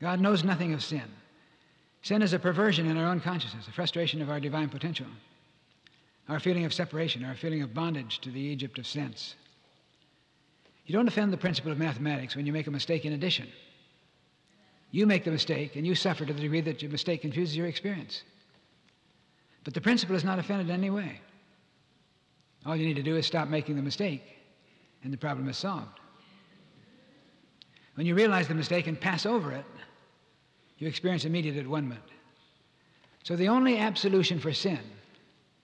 God 0.00 0.18
knows 0.18 0.42
nothing 0.42 0.74
of 0.74 0.82
sin. 0.82 1.04
Sin 2.02 2.22
is 2.22 2.32
a 2.32 2.38
perversion 2.38 2.86
in 2.86 2.96
our 2.96 3.06
own 3.06 3.20
consciousness, 3.20 3.66
a 3.68 3.72
frustration 3.72 4.22
of 4.22 4.30
our 4.30 4.40
divine 4.40 4.68
potential, 4.68 5.06
our 6.28 6.40
feeling 6.40 6.64
of 6.64 6.72
separation, 6.72 7.24
our 7.24 7.34
feeling 7.34 7.62
of 7.62 7.74
bondage 7.74 8.20
to 8.20 8.30
the 8.30 8.40
Egypt 8.40 8.78
of 8.78 8.86
sense. 8.86 9.34
You 10.86 10.94
don't 10.94 11.08
offend 11.08 11.32
the 11.32 11.36
principle 11.36 11.72
of 11.72 11.78
mathematics 11.78 12.34
when 12.34 12.46
you 12.46 12.52
make 12.52 12.66
a 12.66 12.70
mistake 12.70 13.04
in 13.04 13.12
addition. 13.12 13.48
You 14.90 15.06
make 15.06 15.24
the 15.24 15.30
mistake 15.30 15.76
and 15.76 15.86
you 15.86 15.94
suffer 15.94 16.24
to 16.24 16.32
the 16.32 16.40
degree 16.40 16.62
that 16.62 16.80
your 16.80 16.90
mistake 16.90 17.22
confuses 17.22 17.56
your 17.56 17.66
experience. 17.66 18.22
But 19.64 19.74
the 19.74 19.80
principle 19.80 20.16
is 20.16 20.24
not 20.24 20.38
offended 20.38 20.68
in 20.68 20.74
any 20.74 20.88
way. 20.88 21.20
All 22.64 22.74
you 22.74 22.86
need 22.86 22.96
to 22.96 23.02
do 23.02 23.16
is 23.16 23.26
stop 23.26 23.48
making 23.48 23.76
the 23.76 23.82
mistake, 23.82 24.22
and 25.04 25.12
the 25.12 25.18
problem 25.18 25.48
is 25.48 25.58
solved. 25.58 26.00
When 27.94 28.06
you 28.06 28.14
realize 28.14 28.48
the 28.48 28.54
mistake 28.54 28.86
and 28.86 28.98
pass 28.98 29.26
over 29.26 29.52
it, 29.52 29.64
you 30.78 30.88
experience 30.88 31.24
immediate 31.24 31.56
at-one-ment. 31.56 32.00
So 33.24 33.36
the 33.36 33.48
only 33.48 33.78
absolution 33.78 34.38
for 34.38 34.52
sin 34.52 34.80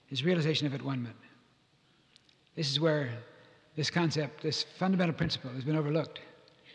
is 0.09 0.23
realization 0.23 0.67
of 0.67 0.73
at-one-ment. 0.73 1.15
This 2.55 2.69
is 2.69 2.79
where 2.79 3.09
this 3.75 3.89
concept, 3.89 4.43
this 4.43 4.63
fundamental 4.77 5.15
principle, 5.15 5.49
has 5.51 5.63
been 5.63 5.75
overlooked. 5.75 6.19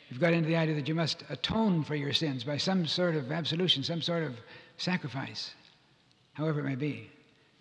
You've 0.08 0.20
got 0.20 0.32
into 0.32 0.48
the 0.48 0.56
idea 0.56 0.74
that 0.74 0.88
you 0.88 0.94
must 0.94 1.22
atone 1.30 1.84
for 1.84 1.94
your 1.94 2.12
sins 2.12 2.42
by 2.42 2.56
some 2.56 2.86
sort 2.86 3.14
of 3.14 3.30
absolution, 3.30 3.82
some 3.82 4.02
sort 4.02 4.24
of 4.24 4.34
sacrifice, 4.76 5.54
however 6.32 6.60
it 6.60 6.64
may 6.64 6.74
be. 6.74 7.10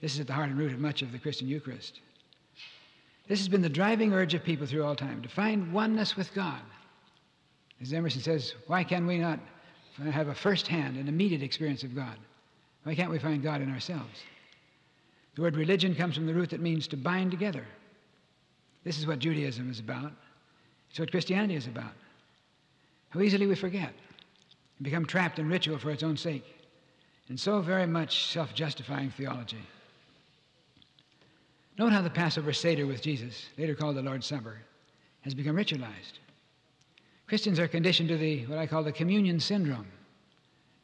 This 0.01 0.15
is 0.15 0.21
at 0.21 0.27
the 0.27 0.33
heart 0.33 0.49
and 0.49 0.57
root 0.57 0.73
of 0.73 0.79
much 0.79 1.01
of 1.01 1.11
the 1.11 1.19
Christian 1.19 1.47
Eucharist. 1.47 1.99
This 3.27 3.39
has 3.39 3.47
been 3.47 3.61
the 3.61 3.69
driving 3.69 4.13
urge 4.13 4.33
of 4.33 4.43
people 4.43 4.65
through 4.65 4.83
all 4.83 4.95
time 4.95 5.21
to 5.21 5.29
find 5.29 5.71
oneness 5.71 6.15
with 6.15 6.33
God. 6.33 6.61
As 7.81 7.93
Emerson 7.93 8.21
says, 8.21 8.55
why 8.65 8.83
can 8.83 9.05
we 9.05 9.19
not 9.19 9.39
have 10.07 10.27
a 10.27 10.35
first 10.35 10.67
hand 10.67 10.97
and 10.97 11.09
immediate 11.09 11.43
experience 11.43 11.83
of 11.83 11.95
God? 11.95 12.17
Why 12.83 12.95
can't 12.95 13.11
we 13.11 13.19
find 13.19 13.43
God 13.43 13.61
in 13.61 13.71
ourselves? 13.71 14.23
The 15.35 15.41
word 15.41 15.55
religion 15.55 15.95
comes 15.95 16.15
from 16.15 16.25
the 16.25 16.33
root 16.33 16.49
that 16.49 16.61
means 16.61 16.87
to 16.87 16.97
bind 16.97 17.31
together. 17.31 17.65
This 18.83 18.97
is 18.97 19.07
what 19.07 19.19
Judaism 19.19 19.69
is 19.69 19.79
about. 19.79 20.11
It's 20.89 20.99
what 20.99 21.11
Christianity 21.11 21.55
is 21.55 21.67
about. 21.67 21.93
How 23.09 23.21
easily 23.21 23.47
we 23.47 23.55
forget 23.55 23.93
and 24.77 24.83
become 24.83 25.05
trapped 25.05 25.39
in 25.39 25.49
ritual 25.49 25.77
for 25.77 25.91
its 25.91 26.03
own 26.03 26.17
sake, 26.17 26.45
and 27.27 27.39
so 27.39 27.61
very 27.61 27.85
much 27.85 28.27
self 28.27 28.53
justifying 28.53 29.11
theology. 29.11 29.61
Note 31.77 31.93
how 31.93 32.01
the 32.01 32.09
Passover 32.09 32.51
Seder 32.51 32.85
with 32.85 33.01
Jesus, 33.01 33.45
later 33.57 33.75
called 33.75 33.95
the 33.95 34.01
Lord's 34.01 34.25
Supper, 34.25 34.57
has 35.21 35.33
become 35.33 35.55
ritualized. 35.55 36.19
Christians 37.29 37.59
are 37.59 37.67
conditioned 37.67 38.09
to 38.09 38.17
the 38.17 38.43
what 38.47 38.57
I 38.57 38.65
call 38.65 38.81
the 38.81 38.91
communion 38.91 39.39
syndrome, 39.39 39.85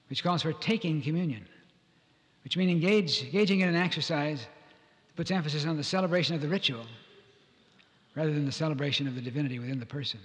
which 0.09 0.23
calls 0.23 0.43
for 0.43 0.53
taking 0.53 1.01
communion, 1.01 1.43
which 2.43 2.55
means 2.55 2.71
engage, 2.71 3.23
engaging 3.23 3.61
in 3.61 3.69
an 3.69 3.75
exercise 3.75 4.41
that 4.41 5.15
puts 5.15 5.31
emphasis 5.31 5.65
on 5.65 5.75
the 5.75 5.83
celebration 5.83 6.35
of 6.35 6.41
the 6.41 6.47
ritual 6.47 6.85
rather 8.13 8.31
than 8.31 8.45
the 8.45 8.51
celebration 8.51 9.07
of 9.07 9.15
the 9.15 9.21
divinity 9.21 9.57
within 9.57 9.79
the 9.79 9.87
person. 9.87 10.19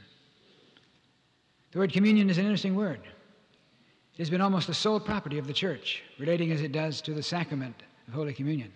The 1.73 1.79
word 1.79 1.91
communion 1.91 2.29
is 2.29 2.37
an 2.37 2.45
interesting 2.45 2.77
word. 2.77 3.01
It 3.03 4.19
has 4.19 4.29
been 4.29 4.43
almost 4.43 4.67
the 4.67 4.75
sole 4.75 5.01
property 5.01 5.39
of 5.39 5.47
the 5.47 5.55
church, 5.55 6.03
relating 6.19 6.53
as 6.53 6.61
it 6.61 6.73
does 6.73 7.01
to 7.03 7.15
the 7.15 7.23
sacrament 7.23 7.83
of 8.07 8.13
Holy 8.13 8.35
Communion. 8.35 8.71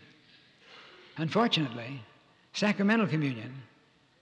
Unfortunately, 1.19 2.01
sacramental 2.55 3.07
communion 3.07 3.53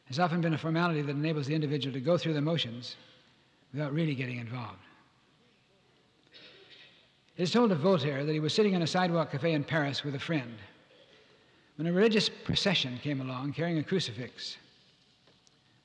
has 0.07 0.19
often 0.19 0.41
been 0.41 0.55
a 0.55 0.59
formality 0.59 1.03
that 1.03 1.15
enables 1.15 1.47
the 1.47 1.55
individual 1.55 1.95
to 1.95 2.01
go 2.01 2.19
through 2.19 2.35
the 2.35 2.41
motions 2.41 2.97
without 3.73 3.93
really 3.93 4.15
getting 4.15 4.39
involved. 4.39 4.79
It 7.37 7.43
is 7.43 7.51
told 7.51 7.73
of 7.73 7.79
Voltaire 7.79 8.25
that 8.25 8.33
he 8.33 8.41
was 8.41 8.53
sitting 8.53 8.75
in 8.75 8.83
a 8.83 8.87
sidewalk 8.87 9.33
cafe 9.33 9.53
in 9.53 9.65
Paris 9.65 10.05
with 10.05 10.15
a 10.15 10.21
friend 10.21 10.55
when 11.77 11.87
a 11.87 11.93
religious 11.93 12.29
procession 12.29 12.99
came 13.03 13.21
along 13.21 13.55
carrying 13.55 13.79
a 13.79 13.83
crucifix. 13.83 14.57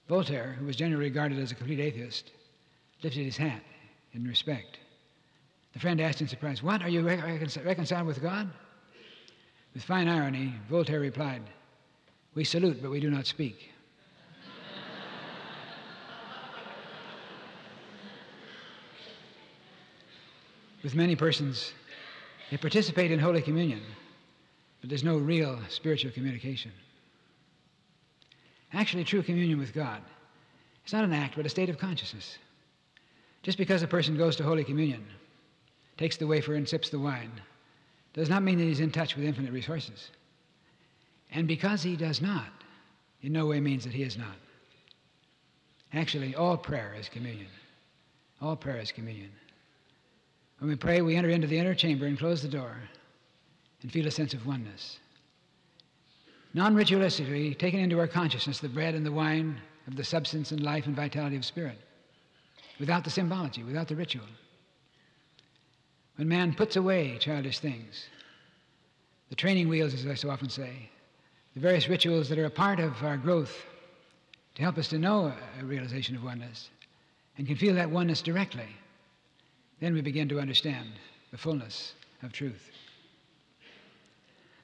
Voltaire, 0.10 0.56
who 0.60 0.66
was 0.66 0.76
generally 0.76 1.06
regarded 1.06 1.40
as 1.40 1.52
a 1.52 1.56
complete 1.56 1.80
atheist, 1.80 2.32
lifted 3.04 3.24
his 3.24 3.38
hat 3.38 3.62
in 4.14 4.28
respect. 4.28 4.80
The 5.74 5.80
friend 5.80 6.02
asked 6.02 6.22
in 6.22 6.28
surprise, 6.28 6.64
What? 6.64 6.82
Are 6.82 6.90
you 6.90 7.02
reconciled 7.02 8.08
with 8.08 8.22
God? 8.22 8.50
With 9.74 9.84
fine 9.84 10.08
irony, 10.08 10.54
Voltaire 10.70 11.00
replied, 11.00 11.44
We 12.36 12.44
salute, 12.44 12.82
but 12.82 12.92
we 12.92 13.00
do 13.00 13.10
not 13.10 13.26
speak. 13.26 13.72
With 20.84 20.96
many 20.96 21.16
persons, 21.16 21.74
they 22.52 22.58
participate 22.58 23.12
in 23.12 23.20
Holy 23.20 23.42
Communion, 23.42 23.82
but 24.80 24.90
there's 24.90 25.04
no 25.04 25.18
real 25.18 25.60
spiritual 25.70 26.12
communication. 26.12 26.72
Actually, 28.74 29.04
true 29.04 29.24
communion 29.24 29.60
with 29.60 29.74
God 29.74 30.02
is 30.86 30.94
not 30.94 31.04
an 31.04 31.14
act, 31.14 31.36
but 31.36 31.46
a 31.46 31.50
state 31.50 31.70
of 31.70 31.78
consciousness. 31.78 32.38
Just 33.44 33.58
because 33.58 33.82
a 33.82 33.88
person 33.88 34.18
goes 34.18 34.36
to 34.36 34.44
Holy 34.44 34.64
Communion, 34.64 35.06
takes 35.98 36.18
the 36.18 36.28
wafer 36.28 36.56
and 36.56 36.68
sips 36.68 36.90
the 36.90 37.00
wine, 37.00 37.32
does 38.14 38.30
not 38.30 38.44
mean 38.44 38.58
that 38.58 38.66
he's 38.66 38.80
in 38.80 38.92
touch 38.92 39.16
with 39.16 39.26
infinite 39.26 39.52
resources. 39.52 40.12
And 41.32 41.48
because 41.48 41.82
he 41.84 41.96
does 41.96 42.22
not, 42.22 42.50
in 43.22 43.34
no 43.34 43.46
way 43.46 43.60
means 43.60 43.84
that 43.84 43.94
he 43.94 44.04
is 44.04 44.18
not. 44.18 44.36
Actually, 45.94 46.36
all 46.36 46.58
prayer 46.58 46.96
is 47.00 47.10
communion. 47.10 47.48
All 48.42 48.56
prayer 48.56 48.80
is 48.80 48.92
communion. 48.92 49.32
When 50.60 50.70
we 50.70 50.76
pray, 50.76 51.02
we 51.02 51.16
enter 51.16 51.30
into 51.30 51.48
the 51.48 51.60
inner 51.60 51.76
chamber 51.76 52.06
and 52.06 52.18
close 52.18 52.42
the 52.42 52.48
door 52.48 52.76
and 53.82 53.92
feel 53.92 54.08
a 54.08 54.12
sense 54.12 54.34
of 54.34 54.48
oneness. 54.48 55.00
Non 56.54 56.76
ritualistically, 56.76 57.58
taken 57.58 57.80
into 57.80 58.00
our 58.00 58.08
consciousness 58.08 58.60
the 58.60 58.70
bread 58.70 58.96
and 58.96 59.06
the 59.06 59.12
wine 59.12 59.62
of 59.86 59.96
the 59.96 60.04
substance 60.04 60.52
and 60.52 60.62
life 60.62 60.88
and 60.88 60.96
vitality 60.96 61.36
of 61.36 61.46
spirit, 61.46 61.78
without 62.80 63.04
the 63.04 63.10
symbology, 63.10 63.64
without 63.64 63.88
the 63.88 63.96
ritual. 63.96 64.26
When 66.16 66.28
man 66.28 66.56
puts 66.56 66.76
away 66.76 67.18
childish 67.20 67.60
things, 67.60 68.08
the 69.30 69.36
training 69.36 69.70
wheels, 69.70 69.94
as 69.94 70.08
I 70.08 70.16
so 70.16 70.32
often 70.32 70.50
say, 70.50 70.90
the 71.54 71.60
various 71.60 71.88
rituals 71.88 72.30
that 72.30 72.40
are 72.40 72.46
a 72.46 72.50
part 72.50 72.80
of 72.80 73.04
our 73.04 73.18
growth 73.18 73.56
to 74.56 74.64
help 74.64 74.80
us 74.80 74.88
to 74.88 74.98
know 74.98 75.32
a 75.60 75.66
realization 75.66 76.16
of 76.16 76.24
oneness 76.24 76.70
and 77.38 77.46
can 77.46 77.56
feel 77.56 77.76
that 77.76 77.92
oneness 77.92 78.24
directly, 78.24 78.70
then 79.80 79.94
we 79.94 80.02
begin 80.02 80.30
to 80.30 80.40
understand 80.40 80.88
the 81.32 81.38
fullness 81.38 81.94
of 82.24 82.32
truth. 82.32 82.72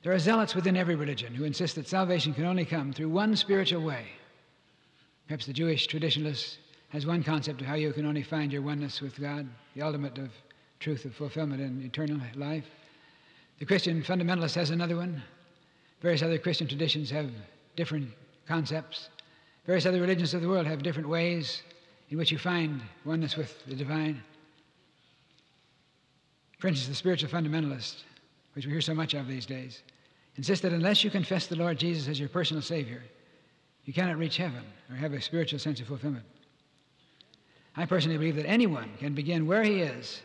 There 0.04 0.13
are 0.13 0.19
zealots 0.19 0.56
within 0.56 0.76
every 0.76 0.95
religion 0.95 1.34
who 1.34 1.45
insist 1.45 1.76
that 1.76 1.88
salvation 1.88 2.34
can 2.34 2.45
only 2.45 2.65
come 2.65 2.91
through 2.91 3.10
one 3.10 3.36
spiritual 3.36 3.82
way. 3.82 4.06
Perhaps 5.28 5.45
the 5.45 5.54
Jewish 5.54 5.88
traditionalist 5.88 6.58
has 6.89 7.06
one 7.06 7.23
concept 7.23 7.62
of 7.62 7.67
how 7.67 7.76
you 7.76 7.93
can 7.93 8.06
only 8.06 8.21
find 8.21 8.52
your 8.52 8.62
oneness 8.62 9.02
with 9.02 9.19
God, 9.19 9.47
the 9.76 9.82
ultimate 9.82 10.17
of 10.17 10.30
truth 10.80 11.06
of 11.06 11.15
fulfillment 11.15 11.62
in 11.62 11.82
eternal 11.84 12.19
life. 12.36 12.65
The 13.60 13.65
Christian 13.65 14.04
fundamentalist 14.04 14.56
has 14.56 14.71
another 14.71 14.97
one. 14.97 15.23
Various 16.02 16.21
other 16.21 16.38
Christian 16.38 16.67
traditions 16.67 17.10
have 17.10 17.32
different 17.78 18.10
concepts. 18.45 19.10
Various 19.65 19.86
other 19.86 20.02
religions 20.02 20.34
of 20.34 20.41
the 20.41 20.49
world 20.49 20.67
have 20.67 20.84
different 20.84 21.08
ways 21.08 21.62
in 22.10 22.17
which 22.17 22.32
you 22.32 22.38
find 22.38 22.82
oneness 23.06 23.38
with 23.38 23.65
the 23.65 23.76
divine. 23.76 24.21
For 26.63 26.69
instance, 26.69 26.88
the 26.88 26.95
spiritual 26.95 27.30
fundamentalist, 27.30 28.04
which 28.56 28.65
we 28.65 28.71
hear 28.71 28.80
so 28.80 28.93
much 28.93 29.13
of 29.13 29.28
these 29.28 29.45
days, 29.45 29.82
insists 30.38 30.63
that 30.63 30.71
unless 30.71 31.04
you 31.04 31.12
confess 31.12 31.45
the 31.45 31.58
Lord 31.58 31.78
Jesus 31.78 32.08
as 32.08 32.17
your 32.17 32.30
personal 32.30 32.63
Savior, 32.63 33.04
you 33.84 33.91
cannot 33.91 34.17
reach 34.17 34.38
heaven 34.38 34.63
or 34.89 34.95
have 34.95 35.12
a 35.12 35.19
spiritual 35.19 35.60
sense 35.60 35.82
of 35.82 35.88
fulfillment. 35.88 36.23
I 37.76 37.86
personally 37.86 38.17
believe 38.17 38.38
that 38.38 38.45
anyone 38.45 38.91
can 38.97 39.13
begin 39.13 39.45
where 39.45 39.62
he 39.62 39.82
is 39.82 40.21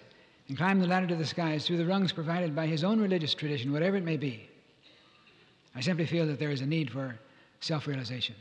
and 0.47 0.57
climb 0.57 0.79
the 0.79 0.87
ladder 0.87 1.09
to 1.09 1.17
the 1.17 1.27
skies 1.27 1.67
through 1.67 1.79
the 1.79 1.87
rungs 1.87 2.13
provided 2.13 2.55
by 2.55 2.69
his 2.69 2.85
own 2.85 3.01
religious 3.01 3.35
tradition, 3.35 3.73
whatever 3.73 3.97
it 3.97 4.05
may 4.05 4.17
be. 4.17 4.49
I 5.75 5.81
simply 5.81 6.07
feel 6.07 6.29
that 6.29 6.39
there 6.39 6.53
is 6.53 6.61
a 6.61 6.67
need 6.67 6.89
for 6.89 7.19
self 7.59 7.89
realization. 7.89 8.37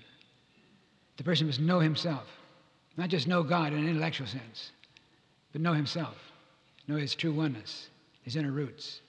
The 1.17 1.23
person 1.23 1.47
must 1.47 1.60
know 1.60 1.79
himself, 1.79 2.27
not 2.95 3.10
just 3.10 3.27
know 3.27 3.41
God 3.41 3.73
in 3.73 3.79
an 3.79 3.89
intellectual 3.89 4.27
sense, 4.27 4.69
but 5.51 5.62
know 5.62 5.73
himself, 5.73 6.26
know 6.88 6.95
his 6.95 7.15
true 7.15 7.34
oneness, 7.34 7.89
his 8.23 8.36
inner 8.36 8.52
roots. 8.52 9.02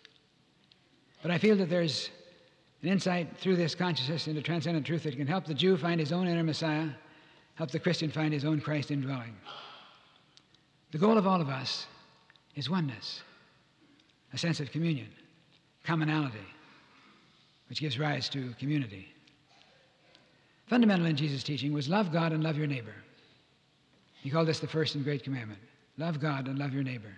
But 1.22 1.30
I 1.30 1.38
feel 1.38 1.56
that 1.56 1.70
there's 1.70 2.10
an 2.82 2.88
insight 2.88 3.36
through 3.38 3.56
this 3.56 3.74
consciousness 3.74 4.28
into 4.28 4.42
transcendent 4.42 4.86
truth 4.86 5.02
that 5.04 5.16
can 5.16 5.26
help 5.26 5.44
the 5.44 5.54
Jew 5.54 5.76
find 5.76 5.98
his 5.98 6.12
own 6.12 6.28
inner 6.28 6.44
Messiah, 6.44 6.88
help 7.54 7.70
the 7.70 7.78
Christian 7.78 8.10
find 8.10 8.32
his 8.32 8.44
own 8.44 8.60
Christ 8.60 8.90
indwelling. 8.90 9.34
The 10.92 10.98
goal 10.98 11.18
of 11.18 11.26
all 11.26 11.40
of 11.40 11.48
us 11.48 11.86
is 12.54 12.70
oneness, 12.70 13.22
a 14.32 14.38
sense 14.38 14.60
of 14.60 14.70
communion, 14.70 15.08
commonality, 15.84 16.38
which 17.68 17.80
gives 17.80 17.98
rise 17.98 18.28
to 18.30 18.54
community. 18.58 19.08
Fundamental 20.66 21.06
in 21.06 21.16
Jesus' 21.16 21.42
teaching 21.42 21.72
was 21.72 21.88
love 21.88 22.12
God 22.12 22.32
and 22.32 22.44
love 22.44 22.56
your 22.56 22.66
neighbor. 22.66 22.94
He 24.22 24.30
called 24.30 24.48
this 24.48 24.60
the 24.60 24.66
first 24.66 24.94
and 24.94 25.04
great 25.04 25.24
commandment 25.24 25.60
love 25.96 26.20
God 26.20 26.46
and 26.46 26.58
love 26.58 26.72
your 26.72 26.84
neighbor. 26.84 27.12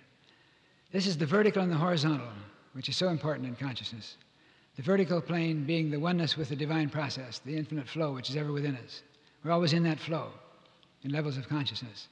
This 0.92 1.06
is 1.06 1.16
the 1.16 1.26
vertical 1.26 1.62
and 1.62 1.70
the 1.70 1.76
horizontal, 1.76 2.28
which 2.72 2.88
is 2.88 2.96
so 2.96 3.08
important 3.08 3.46
in 3.46 3.54
consciousness. 3.54 4.16
The 4.76 4.82
vertical 4.82 5.20
plane 5.20 5.64
being 5.64 5.90
the 5.90 6.00
oneness 6.00 6.36
with 6.36 6.48
the 6.48 6.56
divine 6.56 6.88
process, 6.88 7.38
the 7.38 7.56
infinite 7.56 7.88
flow 7.88 8.12
which 8.12 8.30
is 8.30 8.36
ever 8.36 8.52
within 8.52 8.76
us. 8.76 9.02
We're 9.44 9.52
always 9.52 9.72
in 9.72 9.84
that 9.84 10.00
flow 10.00 10.30
in 11.02 11.12
levels 11.12 11.36
of 11.36 11.48
consciousness. 11.48 12.08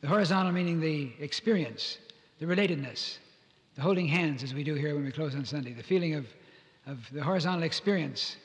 The 0.00 0.08
horizontal 0.08 0.52
meaning 0.52 0.80
the 0.80 1.12
experience, 1.20 1.98
the 2.40 2.46
relatedness, 2.46 3.18
the 3.76 3.82
holding 3.82 4.08
hands 4.08 4.42
as 4.42 4.54
we 4.54 4.64
do 4.64 4.74
here 4.74 4.94
when 4.94 5.04
we 5.04 5.12
close 5.12 5.34
on 5.34 5.44
Sunday, 5.44 5.72
the 5.72 5.82
feeling 5.82 6.14
of, 6.14 6.26
of 6.86 6.98
the 7.12 7.22
horizontal 7.22 7.62
experience 7.62 8.36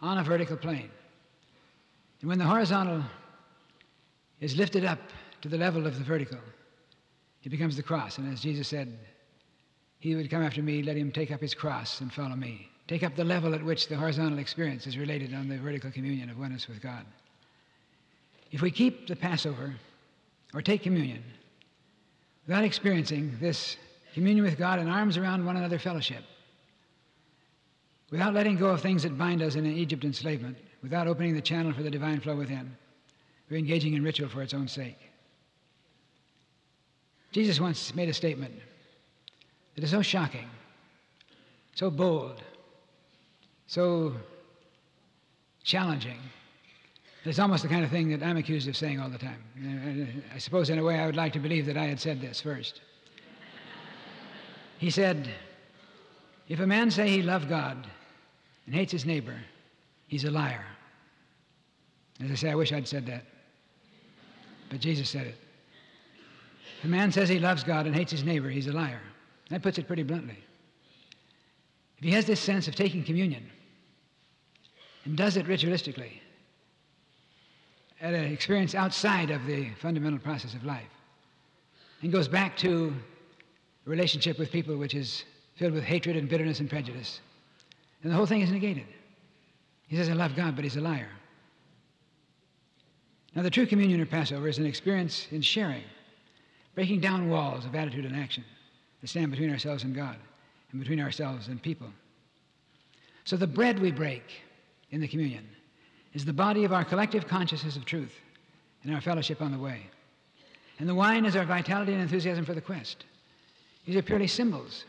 on 0.00 0.18
a 0.18 0.24
vertical 0.24 0.56
plane. 0.56 0.90
And 2.20 2.28
when 2.28 2.38
the 2.38 2.44
horizontal 2.44 3.02
is 4.40 4.56
lifted 4.56 4.84
up 4.84 5.00
to 5.40 5.48
the 5.48 5.58
level 5.58 5.86
of 5.86 5.98
the 5.98 6.04
vertical, 6.04 6.38
it 7.42 7.48
becomes 7.48 7.76
the 7.76 7.82
cross. 7.82 8.18
And 8.18 8.32
as 8.32 8.40
Jesus 8.40 8.68
said, 8.68 8.98
He 9.98 10.14
would 10.14 10.30
come 10.30 10.42
after 10.42 10.62
me, 10.62 10.82
let 10.82 10.96
him 10.96 11.10
take 11.10 11.30
up 11.30 11.40
his 11.40 11.54
cross 11.54 12.00
and 12.00 12.12
follow 12.12 12.36
me. 12.36 12.68
Take 12.88 13.02
up 13.02 13.16
the 13.16 13.24
level 13.24 13.54
at 13.54 13.64
which 13.64 13.88
the 13.88 13.96
horizontal 13.96 14.38
experience 14.38 14.86
is 14.86 14.98
related 14.98 15.34
on 15.34 15.48
the 15.48 15.58
vertical 15.58 15.90
communion 15.90 16.30
of 16.30 16.38
oneness 16.38 16.68
with 16.68 16.82
God. 16.82 17.04
If 18.50 18.60
we 18.60 18.70
keep 18.70 19.06
the 19.06 19.16
Passover 19.16 19.74
or 20.52 20.60
take 20.60 20.82
communion 20.82 21.22
without 22.46 22.64
experiencing 22.64 23.36
this 23.40 23.76
communion 24.14 24.44
with 24.44 24.58
God 24.58 24.78
and 24.78 24.90
arms 24.90 25.16
around 25.16 25.46
one 25.46 25.56
another 25.56 25.78
fellowship, 25.78 26.22
without 28.10 28.34
letting 28.34 28.56
go 28.56 28.66
of 28.66 28.82
things 28.82 29.04
that 29.04 29.16
bind 29.16 29.42
us 29.42 29.54
in 29.54 29.64
an 29.64 29.76
Egypt 29.76 30.04
enslavement, 30.04 30.58
without 30.82 31.06
opening 31.06 31.34
the 31.34 31.40
channel 31.40 31.72
for 31.72 31.82
the 31.82 31.90
divine 31.90 32.20
flow 32.20 32.36
within, 32.36 32.76
we're 33.48 33.56
engaging 33.56 33.94
in 33.94 34.02
ritual 34.02 34.28
for 34.28 34.42
its 34.42 34.54
own 34.54 34.68
sake. 34.68 34.98
Jesus 37.32 37.58
once 37.58 37.94
made 37.94 38.10
a 38.10 38.14
statement 38.14 38.54
that 39.74 39.82
is 39.82 39.90
so 39.90 40.02
shocking, 40.02 40.48
so 41.74 41.90
bold, 41.90 42.42
so 43.66 44.12
challenging. 45.64 46.18
It's 47.24 47.38
almost 47.38 47.62
the 47.62 47.68
kind 47.68 47.84
of 47.84 47.90
thing 47.90 48.10
that 48.10 48.22
I'm 48.22 48.36
accused 48.36 48.68
of 48.68 48.76
saying 48.76 49.00
all 49.00 49.08
the 49.08 49.18
time. 49.18 50.22
I 50.34 50.38
suppose, 50.38 50.68
in 50.68 50.78
a 50.78 50.84
way, 50.84 50.98
I 50.98 51.06
would 51.06 51.16
like 51.16 51.32
to 51.32 51.38
believe 51.38 51.66
that 51.66 51.76
I 51.76 51.86
had 51.86 51.98
said 51.98 52.20
this 52.20 52.40
first. 52.40 52.82
He 54.78 54.90
said, 54.90 55.28
If 56.48 56.60
a 56.60 56.66
man 56.66 56.90
say 56.90 57.08
he 57.08 57.22
loved 57.22 57.48
God 57.48 57.86
and 58.66 58.74
hates 58.74 58.92
his 58.92 59.06
neighbor, 59.06 59.36
he's 60.08 60.24
a 60.24 60.30
liar. 60.30 60.66
As 62.22 62.30
I 62.30 62.34
say, 62.34 62.50
I 62.50 62.56
wish 62.56 62.72
I'd 62.72 62.88
said 62.88 63.06
that. 63.06 63.24
But 64.68 64.80
Jesus 64.80 65.08
said 65.08 65.28
it. 65.28 65.36
If 66.82 66.86
a 66.86 66.90
man 66.90 67.12
says 67.12 67.28
he 67.28 67.38
loves 67.38 67.62
God 67.62 67.86
and 67.86 67.94
hates 67.94 68.10
his 68.10 68.24
neighbor, 68.24 68.50
he's 68.50 68.66
a 68.66 68.72
liar. 68.72 68.98
That 69.50 69.62
puts 69.62 69.78
it 69.78 69.86
pretty 69.86 70.02
bluntly. 70.02 70.36
If 71.98 72.02
he 72.02 72.10
has 72.10 72.24
this 72.24 72.40
sense 72.40 72.66
of 72.66 72.74
taking 72.74 73.04
communion 73.04 73.48
and 75.04 75.16
does 75.16 75.36
it 75.36 75.46
ritualistically, 75.46 76.10
at 78.00 78.14
an 78.14 78.24
experience 78.24 78.74
outside 78.74 79.30
of 79.30 79.46
the 79.46 79.70
fundamental 79.80 80.18
process 80.18 80.54
of 80.54 80.64
life, 80.64 80.82
and 82.00 82.10
goes 82.10 82.26
back 82.26 82.56
to 82.56 82.92
a 83.86 83.88
relationship 83.88 84.36
with 84.36 84.50
people 84.50 84.76
which 84.76 84.94
is 84.94 85.22
filled 85.54 85.74
with 85.74 85.84
hatred 85.84 86.16
and 86.16 86.28
bitterness 86.28 86.58
and 86.58 86.68
prejudice, 86.68 87.20
and 88.02 88.10
the 88.10 88.16
whole 88.16 88.26
thing 88.26 88.40
is 88.40 88.50
negated. 88.50 88.88
He 89.86 89.94
says, 89.94 90.08
I 90.08 90.14
love 90.14 90.34
God, 90.34 90.56
but 90.56 90.64
he's 90.64 90.76
a 90.76 90.80
liar. 90.80 91.10
Now, 93.36 93.42
the 93.42 93.50
true 93.50 93.66
communion 93.66 94.00
or 94.00 94.06
Passover 94.06 94.48
is 94.48 94.58
an 94.58 94.66
experience 94.66 95.28
in 95.30 95.42
sharing, 95.42 95.84
breaking 96.74 97.00
down 97.00 97.28
walls 97.28 97.64
of 97.64 97.74
attitude 97.74 98.04
and 98.04 98.16
action 98.16 98.44
that 99.00 99.08
stand 99.08 99.30
between 99.30 99.50
ourselves 99.50 99.84
and 99.84 99.94
God 99.94 100.16
and 100.70 100.80
between 100.80 101.00
ourselves 101.00 101.48
and 101.48 101.62
people. 101.62 101.88
So, 103.24 103.36
the 103.36 103.46
bread 103.46 103.78
we 103.78 103.92
break 103.92 104.24
in 104.90 105.00
the 105.00 105.08
communion 105.08 105.46
is 106.14 106.24
the 106.24 106.32
body 106.32 106.64
of 106.64 106.72
our 106.72 106.84
collective 106.84 107.26
consciousness 107.28 107.76
of 107.76 107.84
truth 107.84 108.14
and 108.82 108.94
our 108.94 109.00
fellowship 109.00 109.40
on 109.40 109.52
the 109.52 109.58
way. 109.58 109.86
And 110.78 110.88
the 110.88 110.94
wine 110.94 111.24
is 111.24 111.36
our 111.36 111.44
vitality 111.44 111.92
and 111.92 112.02
enthusiasm 112.02 112.44
for 112.44 112.54
the 112.54 112.60
quest. 112.60 113.04
These 113.86 113.96
are 113.96 114.02
purely 114.02 114.26
symbols. 114.26 114.84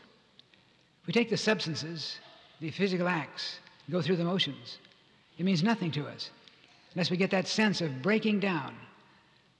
We 1.06 1.12
take 1.12 1.30
the 1.30 1.36
substances, 1.36 2.18
the 2.60 2.70
physical 2.70 3.08
acts, 3.08 3.58
go 3.90 4.00
through 4.00 4.16
the 4.16 4.24
motions. 4.24 4.78
It 5.38 5.44
means 5.44 5.62
nothing 5.62 5.90
to 5.92 6.06
us 6.06 6.30
unless 6.94 7.10
we 7.10 7.16
get 7.16 7.30
that 7.30 7.46
sense 7.46 7.80
of 7.80 8.02
breaking 8.02 8.40
down 8.40 8.74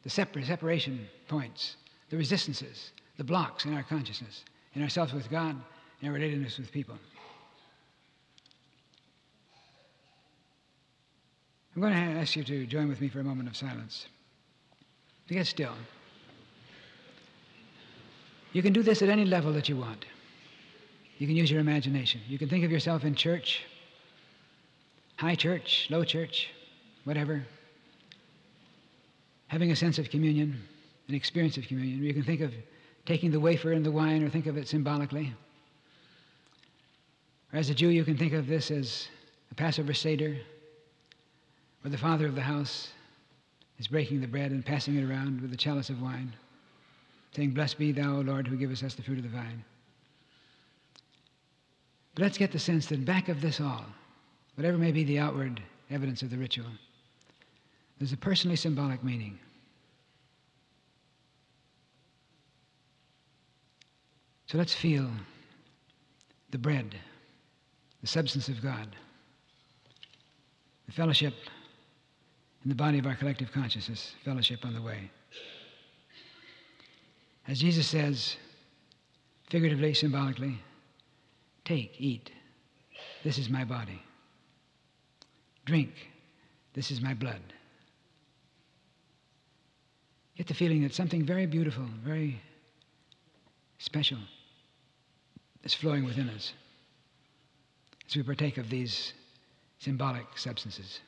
the 0.02 0.10
separ- 0.10 0.44
separation 0.44 1.06
points, 1.28 1.76
the 2.14 2.18
resistances, 2.18 2.92
the 3.16 3.24
blocks 3.24 3.64
in 3.64 3.74
our 3.74 3.82
consciousness, 3.82 4.44
in 4.74 4.82
ourselves 4.84 5.12
with 5.12 5.28
God, 5.28 5.60
in 6.00 6.08
our 6.08 6.14
relatedness 6.16 6.60
with 6.60 6.70
people. 6.70 6.94
I'm 11.74 11.82
going 11.82 11.92
to 11.92 11.98
ask 12.20 12.36
you 12.36 12.44
to 12.44 12.66
join 12.66 12.88
with 12.88 13.00
me 13.00 13.08
for 13.08 13.18
a 13.18 13.24
moment 13.24 13.48
of 13.48 13.56
silence. 13.56 14.06
To 15.26 15.34
get 15.34 15.48
still. 15.48 15.72
You 18.52 18.62
can 18.62 18.72
do 18.72 18.84
this 18.84 19.02
at 19.02 19.08
any 19.08 19.24
level 19.24 19.52
that 19.52 19.68
you 19.68 19.76
want. 19.76 20.04
You 21.18 21.26
can 21.26 21.34
use 21.34 21.50
your 21.50 21.58
imagination. 21.58 22.20
You 22.28 22.38
can 22.38 22.48
think 22.48 22.64
of 22.64 22.70
yourself 22.70 23.02
in 23.02 23.16
church, 23.16 23.64
high 25.16 25.34
church, 25.34 25.88
low 25.90 26.04
church, 26.04 26.48
whatever, 27.02 27.44
having 29.48 29.72
a 29.72 29.76
sense 29.76 29.98
of 29.98 30.10
communion, 30.10 30.62
an 31.08 31.14
experience 31.14 31.56
of 31.56 31.66
communion. 31.66 32.02
You 32.02 32.14
can 32.14 32.22
think 32.22 32.40
of 32.40 32.52
taking 33.06 33.30
the 33.30 33.40
wafer 33.40 33.72
and 33.72 33.84
the 33.84 33.90
wine 33.90 34.22
or 34.22 34.30
think 34.30 34.46
of 34.46 34.56
it 34.56 34.68
symbolically. 34.68 35.32
Or 37.52 37.58
as 37.58 37.70
a 37.70 37.74
Jew, 37.74 37.88
you 37.88 38.04
can 38.04 38.16
think 38.16 38.32
of 38.32 38.46
this 38.46 38.70
as 38.70 39.08
a 39.50 39.54
Passover 39.54 39.92
Seder, 39.92 40.36
where 41.82 41.90
the 41.90 41.98
father 41.98 42.26
of 42.26 42.34
the 42.34 42.40
house 42.40 42.88
is 43.78 43.88
breaking 43.88 44.20
the 44.20 44.26
bread 44.26 44.50
and 44.50 44.64
passing 44.64 44.96
it 44.96 45.08
around 45.08 45.40
with 45.40 45.50
the 45.50 45.56
chalice 45.56 45.90
of 45.90 46.00
wine, 46.00 46.34
saying, 47.34 47.50
Blessed 47.50 47.78
be 47.78 47.92
thou, 47.92 48.16
O 48.16 48.20
Lord, 48.20 48.46
who 48.46 48.56
givest 48.56 48.82
us 48.82 48.94
the 48.94 49.02
fruit 49.02 49.18
of 49.18 49.24
the 49.24 49.30
vine. 49.30 49.64
But 52.14 52.22
let's 52.22 52.38
get 52.38 52.52
the 52.52 52.58
sense 52.58 52.86
that 52.86 53.04
back 53.04 53.28
of 53.28 53.40
this 53.40 53.60
all, 53.60 53.84
whatever 54.54 54.78
may 54.78 54.92
be 54.92 55.04
the 55.04 55.18
outward 55.18 55.60
evidence 55.90 56.22
of 56.22 56.30
the 56.30 56.38
ritual, 56.38 56.70
there's 57.98 58.12
a 58.12 58.16
personally 58.16 58.56
symbolic 58.56 59.02
meaning. 59.04 59.38
So 64.46 64.58
let's 64.58 64.74
feel 64.74 65.08
the 66.50 66.58
bread, 66.58 66.94
the 68.00 68.06
substance 68.06 68.48
of 68.48 68.62
God, 68.62 68.88
the 70.86 70.92
fellowship 70.92 71.34
in 72.62 72.68
the 72.68 72.74
body 72.74 72.98
of 72.98 73.06
our 73.06 73.14
collective 73.14 73.52
consciousness, 73.52 74.14
fellowship 74.24 74.64
on 74.64 74.74
the 74.74 74.82
way. 74.82 75.10
As 77.46 77.60
Jesus 77.60 77.86
says, 77.86 78.36
figuratively, 79.50 79.94
symbolically, 79.94 80.58
take, 81.64 81.94
eat. 81.98 82.30
This 83.22 83.38
is 83.38 83.48
my 83.50 83.64
body. 83.64 84.00
Drink. 85.64 85.90
This 86.74 86.90
is 86.90 87.00
my 87.00 87.14
blood. 87.14 87.40
Get 90.36 90.46
the 90.46 90.54
feeling 90.54 90.82
that 90.82 90.94
something 90.94 91.24
very 91.24 91.46
beautiful, 91.46 91.84
very 92.02 92.40
special 93.78 94.18
is 95.64 95.74
flowing 95.74 96.04
within 96.04 96.28
us 96.28 96.52
as 98.08 98.16
we 98.16 98.22
partake 98.22 98.58
of 98.58 98.70
these 98.70 99.12
symbolic 99.78 100.26
substances. 100.36 101.00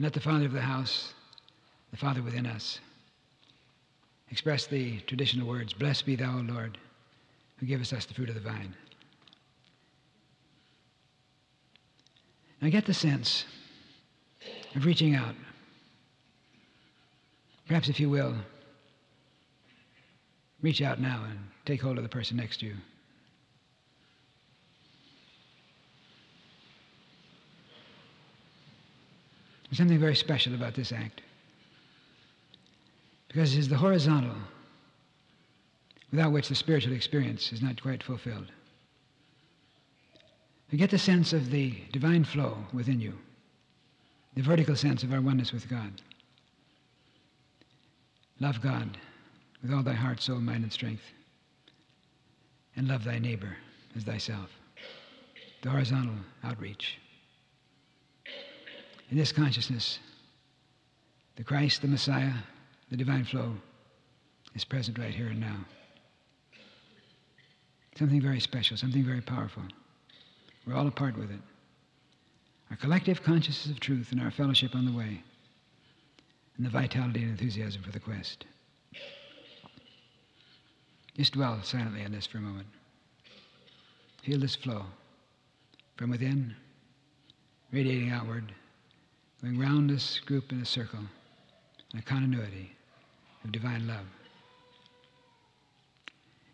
and 0.00 0.04
let 0.06 0.14
the 0.14 0.20
Father 0.20 0.46
of 0.46 0.52
the 0.52 0.62
house, 0.62 1.12
the 1.90 1.96
Father 1.98 2.22
within 2.22 2.46
us, 2.46 2.80
express 4.30 4.66
the 4.66 4.98
traditional 5.00 5.46
words 5.46 5.74
Blessed 5.74 6.06
be 6.06 6.16
thou, 6.16 6.38
O 6.38 6.40
Lord, 6.40 6.78
who 7.58 7.66
givest 7.66 7.92
us 7.92 8.06
the 8.06 8.14
fruit 8.14 8.30
of 8.30 8.34
the 8.34 8.40
vine. 8.40 8.74
I 12.62 12.70
get 12.70 12.86
the 12.86 12.94
sense 12.94 13.44
of 14.74 14.86
reaching 14.86 15.14
out. 15.14 15.34
Perhaps, 17.66 17.90
if 17.90 18.00
you 18.00 18.08
will, 18.08 18.36
reach 20.62 20.82
out 20.82 21.00
now 21.00 21.24
and 21.28 21.38
take 21.64 21.80
hold 21.80 21.96
of 21.96 22.02
the 22.02 22.08
person 22.08 22.36
next 22.36 22.60
to 22.60 22.66
you. 22.66 22.74
There's 29.68 29.78
something 29.78 30.00
very 30.00 30.16
special 30.16 30.54
about 30.54 30.74
this 30.74 30.92
act 30.92 31.22
because 33.28 33.54
it 33.54 33.58
is 33.60 33.68
the 33.68 33.76
horizontal 33.76 34.34
without 36.10 36.32
which 36.32 36.48
the 36.48 36.56
spiritual 36.56 36.92
experience 36.92 37.52
is 37.52 37.62
not 37.62 37.80
quite 37.80 38.02
fulfilled. 38.02 38.50
You 40.70 40.78
get 40.78 40.90
the 40.90 40.98
sense 40.98 41.32
of 41.32 41.50
the 41.50 41.74
divine 41.92 42.24
flow 42.24 42.58
within 42.72 43.00
you, 43.00 43.14
the 44.34 44.42
vertical 44.42 44.74
sense 44.74 45.04
of 45.04 45.12
our 45.12 45.20
oneness 45.20 45.52
with 45.52 45.68
God. 45.68 46.00
Love 48.40 48.60
God 48.60 48.98
with 49.62 49.72
all 49.72 49.82
thy 49.82 49.92
heart, 49.92 50.20
soul, 50.20 50.40
mind, 50.40 50.62
and 50.62 50.72
strength, 50.72 51.02
and 52.76 52.88
love 52.88 53.04
thy 53.04 53.18
neighbor 53.18 53.56
as 53.96 54.04
thyself. 54.04 54.50
The 55.62 55.70
horizontal 55.70 56.14
outreach. 56.42 56.98
In 59.10 59.16
this 59.16 59.32
consciousness, 59.32 59.98
the 61.36 61.44
Christ, 61.44 61.82
the 61.82 61.88
Messiah, 61.88 62.32
the 62.90 62.96
divine 62.96 63.24
flow 63.24 63.54
is 64.54 64.64
present 64.64 64.98
right 64.98 65.14
here 65.14 65.28
and 65.28 65.40
now. 65.40 65.56
Something 67.98 68.22
very 68.22 68.40
special, 68.40 68.76
something 68.76 69.04
very 69.04 69.20
powerful. 69.20 69.62
We're 70.66 70.74
all 70.74 70.86
a 70.86 70.92
part 70.92 71.18
with 71.18 71.30
it. 71.30 71.40
Our 72.70 72.76
collective 72.76 73.22
consciousness 73.22 73.74
of 73.74 73.80
truth 73.80 74.12
and 74.12 74.20
our 74.20 74.30
fellowship 74.30 74.74
on 74.74 74.86
the 74.86 74.96
way, 74.96 75.22
and 76.56 76.64
the 76.64 76.70
vitality 76.70 77.22
and 77.22 77.30
enthusiasm 77.30 77.82
for 77.82 77.90
the 77.90 78.00
quest. 78.00 78.44
Just 81.16 81.32
dwell 81.32 81.60
silently 81.62 82.04
on 82.04 82.12
this 82.12 82.26
for 82.26 82.38
a 82.38 82.40
moment. 82.40 82.66
Feel 84.22 84.38
this 84.38 84.56
flow 84.56 84.84
from 85.96 86.10
within, 86.10 86.54
radiating 87.72 88.10
outward, 88.10 88.52
going 89.42 89.58
round 89.58 89.90
this 89.90 90.20
group 90.20 90.52
in 90.52 90.60
a 90.60 90.66
circle, 90.66 91.00
in 91.92 91.98
a 91.98 92.02
continuity 92.02 92.72
of 93.44 93.52
divine 93.52 93.86
love. 93.86 94.06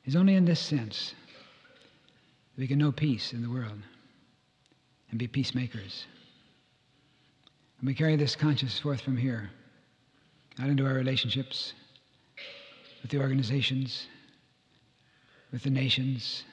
It's 0.04 0.16
only 0.16 0.34
in 0.36 0.44
this 0.44 0.60
sense 0.60 1.14
that 2.54 2.60
we 2.60 2.68
can 2.68 2.78
know 2.78 2.92
peace 2.92 3.32
in 3.32 3.42
the 3.42 3.50
world 3.50 3.78
and 5.10 5.18
be 5.18 5.26
peacemakers. 5.26 6.06
And 7.80 7.86
we 7.86 7.94
carry 7.94 8.16
this 8.16 8.36
consciousness 8.36 8.78
forth 8.78 9.00
from 9.00 9.16
here, 9.16 9.50
out 10.60 10.68
into 10.68 10.86
our 10.86 10.94
relationships 10.94 11.74
with 13.02 13.10
the 13.10 13.20
organizations, 13.20 14.06
with 15.56 15.62
the 15.62 15.70
nations, 15.70 16.44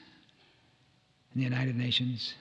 and 1.34 1.42
the 1.42 1.44
United 1.44 1.76
Nations, 1.76 2.32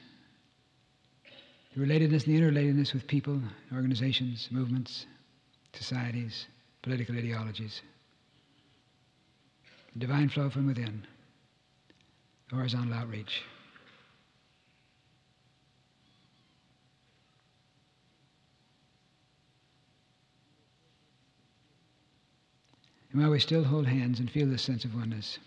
the 1.75 1.81
relatedness 1.85 2.25
and 2.25 2.33
the 2.33 2.39
interrelatedness 2.39 2.93
with 2.93 3.05
people, 3.05 3.37
organizations, 3.75 4.47
movements, 4.49 5.05
societies, 5.73 6.45
political 6.81 7.17
ideologies, 7.17 7.81
the 9.91 9.99
divine 9.99 10.29
flow 10.29 10.49
from 10.49 10.65
within, 10.65 11.05
horizontal 12.49 12.93
outreach. 12.93 13.41
And 23.11 23.21
while 23.21 23.31
we 23.31 23.39
still 23.39 23.65
hold 23.65 23.85
hands 23.85 24.21
and 24.21 24.31
feel 24.31 24.47
this 24.47 24.61
sense 24.61 24.85
of 24.85 24.95
oneness, 24.95 25.39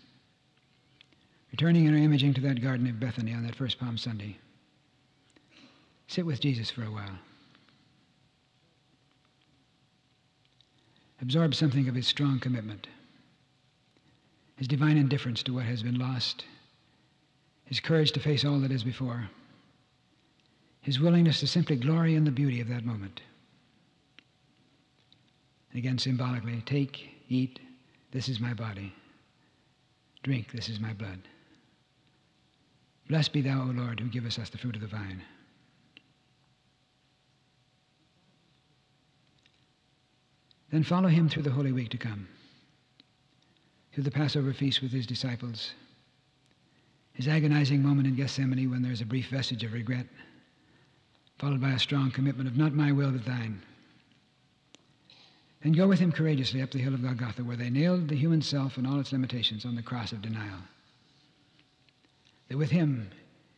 returning 1.51 1.85
in 1.85 1.93
our 1.93 1.99
imaging 1.99 2.33
to 2.33 2.41
that 2.41 2.61
Garden 2.61 2.87
of 2.87 2.99
Bethany 2.99 3.33
on 3.33 3.45
that 3.45 3.55
first 3.55 3.79
Palm 3.79 3.97
Sunday, 3.97 4.37
sit 6.07 6.25
with 6.25 6.41
Jesus 6.41 6.69
for 6.69 6.83
a 6.83 6.91
while. 6.91 7.17
Absorb 11.21 11.55
something 11.55 11.87
of 11.89 11.95
his 11.95 12.07
strong 12.07 12.39
commitment, 12.39 12.87
his 14.55 14.67
divine 14.67 14.97
indifference 14.97 15.41
to 15.43 15.53
what 15.53 15.65
has 15.65 15.81
been 15.81 15.97
lost, 15.97 16.45
his 17.65 17.79
courage 17.79 18.11
to 18.11 18.19
face 18.19 18.45
all 18.45 18.59
that 18.59 18.71
is 18.71 18.83
before, 18.83 19.29
his 20.81 20.99
willingness 20.99 21.39
to 21.39 21.47
simply 21.47 21.75
glory 21.75 22.15
in 22.15 22.23
the 22.23 22.31
beauty 22.31 22.61
of 22.61 22.67
that 22.67 22.85
moment. 22.85 23.21
And 25.71 25.79
again, 25.79 25.97
symbolically, 25.97 26.61
take 26.65 27.09
Eat, 27.29 27.59
this 28.11 28.29
is 28.29 28.39
my 28.39 28.53
body. 28.53 28.93
Drink, 30.23 30.51
this 30.51 30.69
is 30.69 30.79
my 30.79 30.93
blood. 30.93 31.19
Blessed 33.07 33.31
be 33.31 33.41
thou, 33.41 33.61
O 33.61 33.71
Lord, 33.71 33.99
who 33.99 34.07
givest 34.07 34.37
us 34.37 34.49
the 34.49 34.57
fruit 34.57 34.75
of 34.75 34.81
the 34.81 34.87
vine. 34.87 35.21
Then 40.71 40.83
follow 40.83 41.07
him 41.07 41.29
through 41.29 41.43
the 41.43 41.51
Holy 41.51 41.71
Week 41.71 41.89
to 41.89 41.97
come, 41.97 42.27
through 43.93 44.03
the 44.03 44.11
Passover 44.11 44.51
feast 44.51 44.81
with 44.81 44.91
his 44.91 45.07
disciples, 45.07 45.71
his 47.13 47.29
agonizing 47.29 47.81
moment 47.81 48.07
in 48.07 48.15
Gethsemane 48.15 48.69
when 48.69 48.81
there's 48.81 49.01
a 49.01 49.05
brief 49.05 49.29
vestige 49.29 49.63
of 49.63 49.71
regret, 49.71 50.07
followed 51.39 51.61
by 51.61 51.71
a 51.71 51.79
strong 51.79 52.11
commitment 52.11 52.49
of 52.49 52.57
not 52.57 52.73
my 52.73 52.91
will 52.91 53.11
but 53.11 53.25
thine. 53.25 53.61
And 55.63 55.75
go 55.75 55.87
with 55.87 55.99
him 55.99 56.11
courageously 56.11 56.61
up 56.61 56.71
the 56.71 56.79
hill 56.79 56.93
of 56.93 57.01
Golgotha, 57.01 57.43
where 57.43 57.57
they 57.57 57.69
nailed 57.69 58.09
the 58.09 58.15
human 58.15 58.41
self 58.41 58.77
and 58.77 58.85
all 58.85 58.99
its 58.99 59.13
limitations 59.13 59.65
on 59.65 59.75
the 59.75 59.81
cross 59.81 60.11
of 60.11 60.21
denial. 60.21 60.59
That 62.49 62.57
with 62.57 62.71
him 62.71 63.09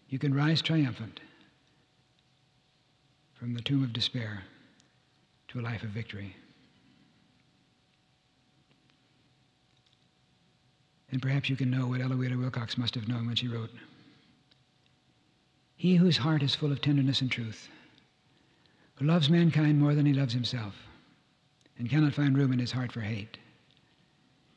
you 0.10 0.17
can 0.19 0.34
rise 0.34 0.62
triumphant 0.62 1.19
from 3.36 3.54
the 3.54 3.62
tomb 3.62 3.84
of 3.84 3.93
despair 3.93 4.43
to 5.49 5.60
a 5.60 5.62
life 5.62 5.84
of 5.84 5.89
victory. 5.89 6.36
And 11.12 11.21
perhaps 11.21 11.49
you 11.49 11.56
can 11.56 11.71
know 11.71 11.88
what 11.88 12.02
Ella 12.02 12.15
Wheeler 12.15 12.38
Wilcox 12.38 12.78
must 12.78 12.95
have 12.95 13.08
known 13.08 13.25
when 13.25 13.36
she 13.36 13.47
wrote 13.47 13.71
He 15.75 15.95
whose 15.95 16.17
heart 16.17 16.43
is 16.43 16.56
full 16.56 16.71
of 16.71 16.82
tenderness 16.82 17.21
and 17.21 17.32
truth, 17.32 17.67
who 18.95 19.06
loves 19.06 19.30
mankind 19.30 19.80
more 19.80 19.95
than 19.95 20.06
he 20.06 20.13
loves 20.13 20.34
himself, 20.34 20.75
and 21.78 21.89
cannot 21.89 22.13
find 22.13 22.38
room 22.38 22.52
in 22.52 22.60
his 22.60 22.71
heart 22.71 22.91
for 22.91 23.02
hate 23.02 23.38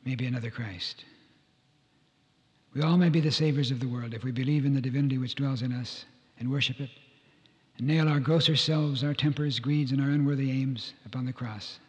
may 0.03 0.15
be 0.15 0.25
another 0.25 0.51
Christ. 0.51 1.05
We 2.73 2.81
all 2.81 2.97
may 2.97 3.09
be 3.09 3.19
the 3.19 3.31
saviors 3.31 3.69
of 3.69 3.79
the 3.79 3.87
world 3.87 4.13
if 4.13 4.23
we 4.23 4.31
believe 4.31 4.65
in 4.65 4.73
the 4.73 4.81
divinity 4.81 5.17
which 5.17 5.35
dwells 5.35 5.61
in 5.61 5.71
us 5.71 6.05
and 6.39 6.49
worship 6.49 6.79
it, 6.79 6.89
and 7.77 7.87
nail 7.87 8.07
our 8.07 8.19
grosser 8.19 8.55
selves, 8.55 9.03
our 9.03 9.13
tempers, 9.13 9.59
greeds, 9.59 9.91
and 9.91 10.01
our 10.01 10.09
unworthy 10.09 10.49
aims 10.49 10.93
upon 11.05 11.25
the 11.25 11.33
cross. 11.33 11.79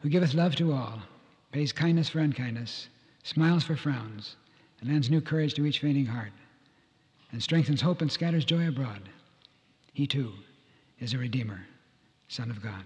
Who 0.00 0.08
giveth 0.08 0.34
love 0.34 0.54
to 0.56 0.72
all, 0.72 1.02
pays 1.50 1.72
kindness 1.72 2.08
for 2.08 2.20
unkindness, 2.20 2.88
smiles 3.24 3.64
for 3.64 3.76
frowns, 3.76 4.36
and 4.80 4.90
lends 4.90 5.10
new 5.10 5.20
courage 5.20 5.54
to 5.54 5.66
each 5.66 5.80
fainting 5.80 6.06
heart, 6.06 6.32
and 7.32 7.42
strengthens 7.42 7.80
hope 7.80 8.00
and 8.00 8.10
scatters 8.10 8.44
joy 8.44 8.68
abroad. 8.68 9.08
He 9.92 10.06
too 10.06 10.32
is 11.00 11.14
a 11.14 11.18
Redeemer, 11.18 11.66
Son 12.28 12.50
of 12.50 12.62
God. 12.62 12.84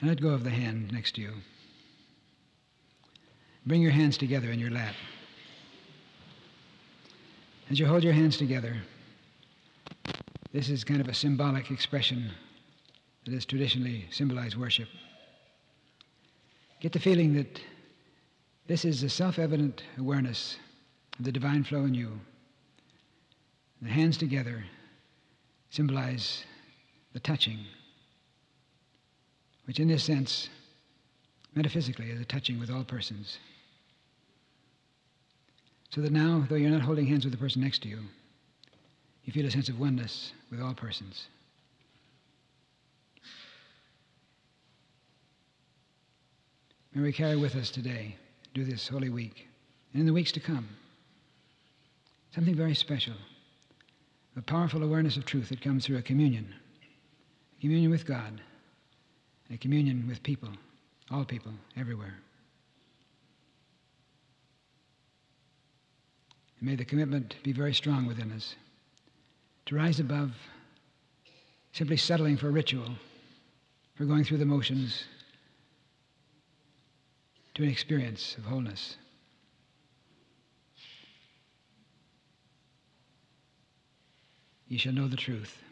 And 0.00 0.08
let 0.08 0.20
go 0.20 0.28
of 0.28 0.44
the 0.44 0.50
hand 0.50 0.92
next 0.92 1.16
to 1.16 1.20
you. 1.20 1.32
Bring 3.66 3.82
your 3.82 3.90
hands 3.90 4.16
together 4.16 4.50
in 4.50 4.58
your 4.58 4.70
lap. 4.70 4.94
As 7.70 7.78
you 7.78 7.86
hold 7.86 8.04
your 8.04 8.12
hands 8.12 8.36
together, 8.36 8.76
this 10.52 10.70
is 10.70 10.84
kind 10.84 11.00
of 11.00 11.08
a 11.08 11.14
symbolic 11.14 11.70
expression 11.70 12.30
that 13.24 13.34
has 13.34 13.44
traditionally 13.44 14.06
symbolized 14.10 14.56
worship. 14.56 14.88
Get 16.80 16.92
the 16.92 17.00
feeling 17.00 17.34
that 17.34 17.60
this 18.68 18.84
is 18.84 19.02
a 19.02 19.10
self 19.10 19.38
evident 19.38 19.82
awareness 19.98 20.56
of 21.18 21.24
the 21.24 21.32
divine 21.32 21.64
flow 21.64 21.84
in 21.84 21.94
you. 21.94 22.20
The 23.82 23.90
hands 23.90 24.16
together 24.16 24.64
symbolize 25.70 26.44
the 27.12 27.20
touching 27.20 27.58
which 29.68 29.80
in 29.80 29.86
this 29.86 30.02
sense, 30.02 30.48
metaphysically, 31.54 32.10
is 32.10 32.18
a 32.18 32.24
touching 32.24 32.58
with 32.58 32.70
all 32.70 32.84
persons. 32.84 33.38
So 35.90 36.00
that 36.00 36.10
now, 36.10 36.46
though 36.48 36.54
you're 36.54 36.70
not 36.70 36.80
holding 36.80 37.06
hands 37.06 37.26
with 37.26 37.34
the 37.34 37.38
person 37.38 37.60
next 37.60 37.82
to 37.82 37.88
you, 37.88 37.98
you 39.24 39.32
feel 39.34 39.44
a 39.44 39.50
sense 39.50 39.68
of 39.68 39.78
oneness 39.78 40.32
with 40.50 40.62
all 40.62 40.72
persons. 40.72 41.26
May 46.94 47.02
we 47.02 47.12
carry 47.12 47.36
with 47.36 47.54
us 47.54 47.70
today, 47.70 48.16
do 48.54 48.64
this 48.64 48.88
Holy 48.88 49.10
Week, 49.10 49.48
and 49.92 50.00
in 50.00 50.06
the 50.06 50.14
weeks 50.14 50.32
to 50.32 50.40
come, 50.40 50.66
something 52.34 52.54
very 52.54 52.74
special, 52.74 53.14
a 54.34 54.40
powerful 54.40 54.82
awareness 54.82 55.18
of 55.18 55.26
truth 55.26 55.50
that 55.50 55.60
comes 55.60 55.84
through 55.84 55.98
a 55.98 56.02
communion, 56.02 56.54
a 57.58 57.60
communion 57.60 57.90
with 57.90 58.06
God, 58.06 58.40
a 59.50 59.56
communion 59.56 60.06
with 60.08 60.22
people, 60.22 60.50
all 61.10 61.24
people, 61.24 61.52
everywhere. 61.76 62.14
And 66.60 66.68
may 66.68 66.76
the 66.76 66.84
commitment 66.84 67.36
be 67.42 67.52
very 67.52 67.74
strong 67.74 68.06
within 68.06 68.32
us 68.32 68.54
to 69.66 69.76
rise 69.76 70.00
above 70.00 70.32
simply 71.72 71.96
settling 71.96 72.36
for 72.36 72.50
ritual, 72.50 72.90
for 73.94 74.04
going 74.04 74.24
through 74.24 74.38
the 74.38 74.44
motions, 74.44 75.04
to 77.54 77.62
an 77.62 77.68
experience 77.68 78.36
of 78.36 78.44
wholeness. 78.44 78.96
Ye 84.68 84.78
shall 84.78 84.92
know 84.92 85.08
the 85.08 85.16
truth, 85.16 85.62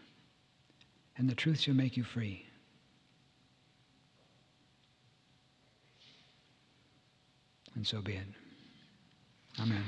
and 1.16 1.28
the 1.28 1.34
truth 1.34 1.60
shall 1.60 1.74
make 1.74 1.96
you 1.96 2.04
free. 2.04 2.45
And 7.76 7.86
so 7.86 8.00
be 8.00 8.14
it. 8.14 8.26
Amen. 9.60 9.84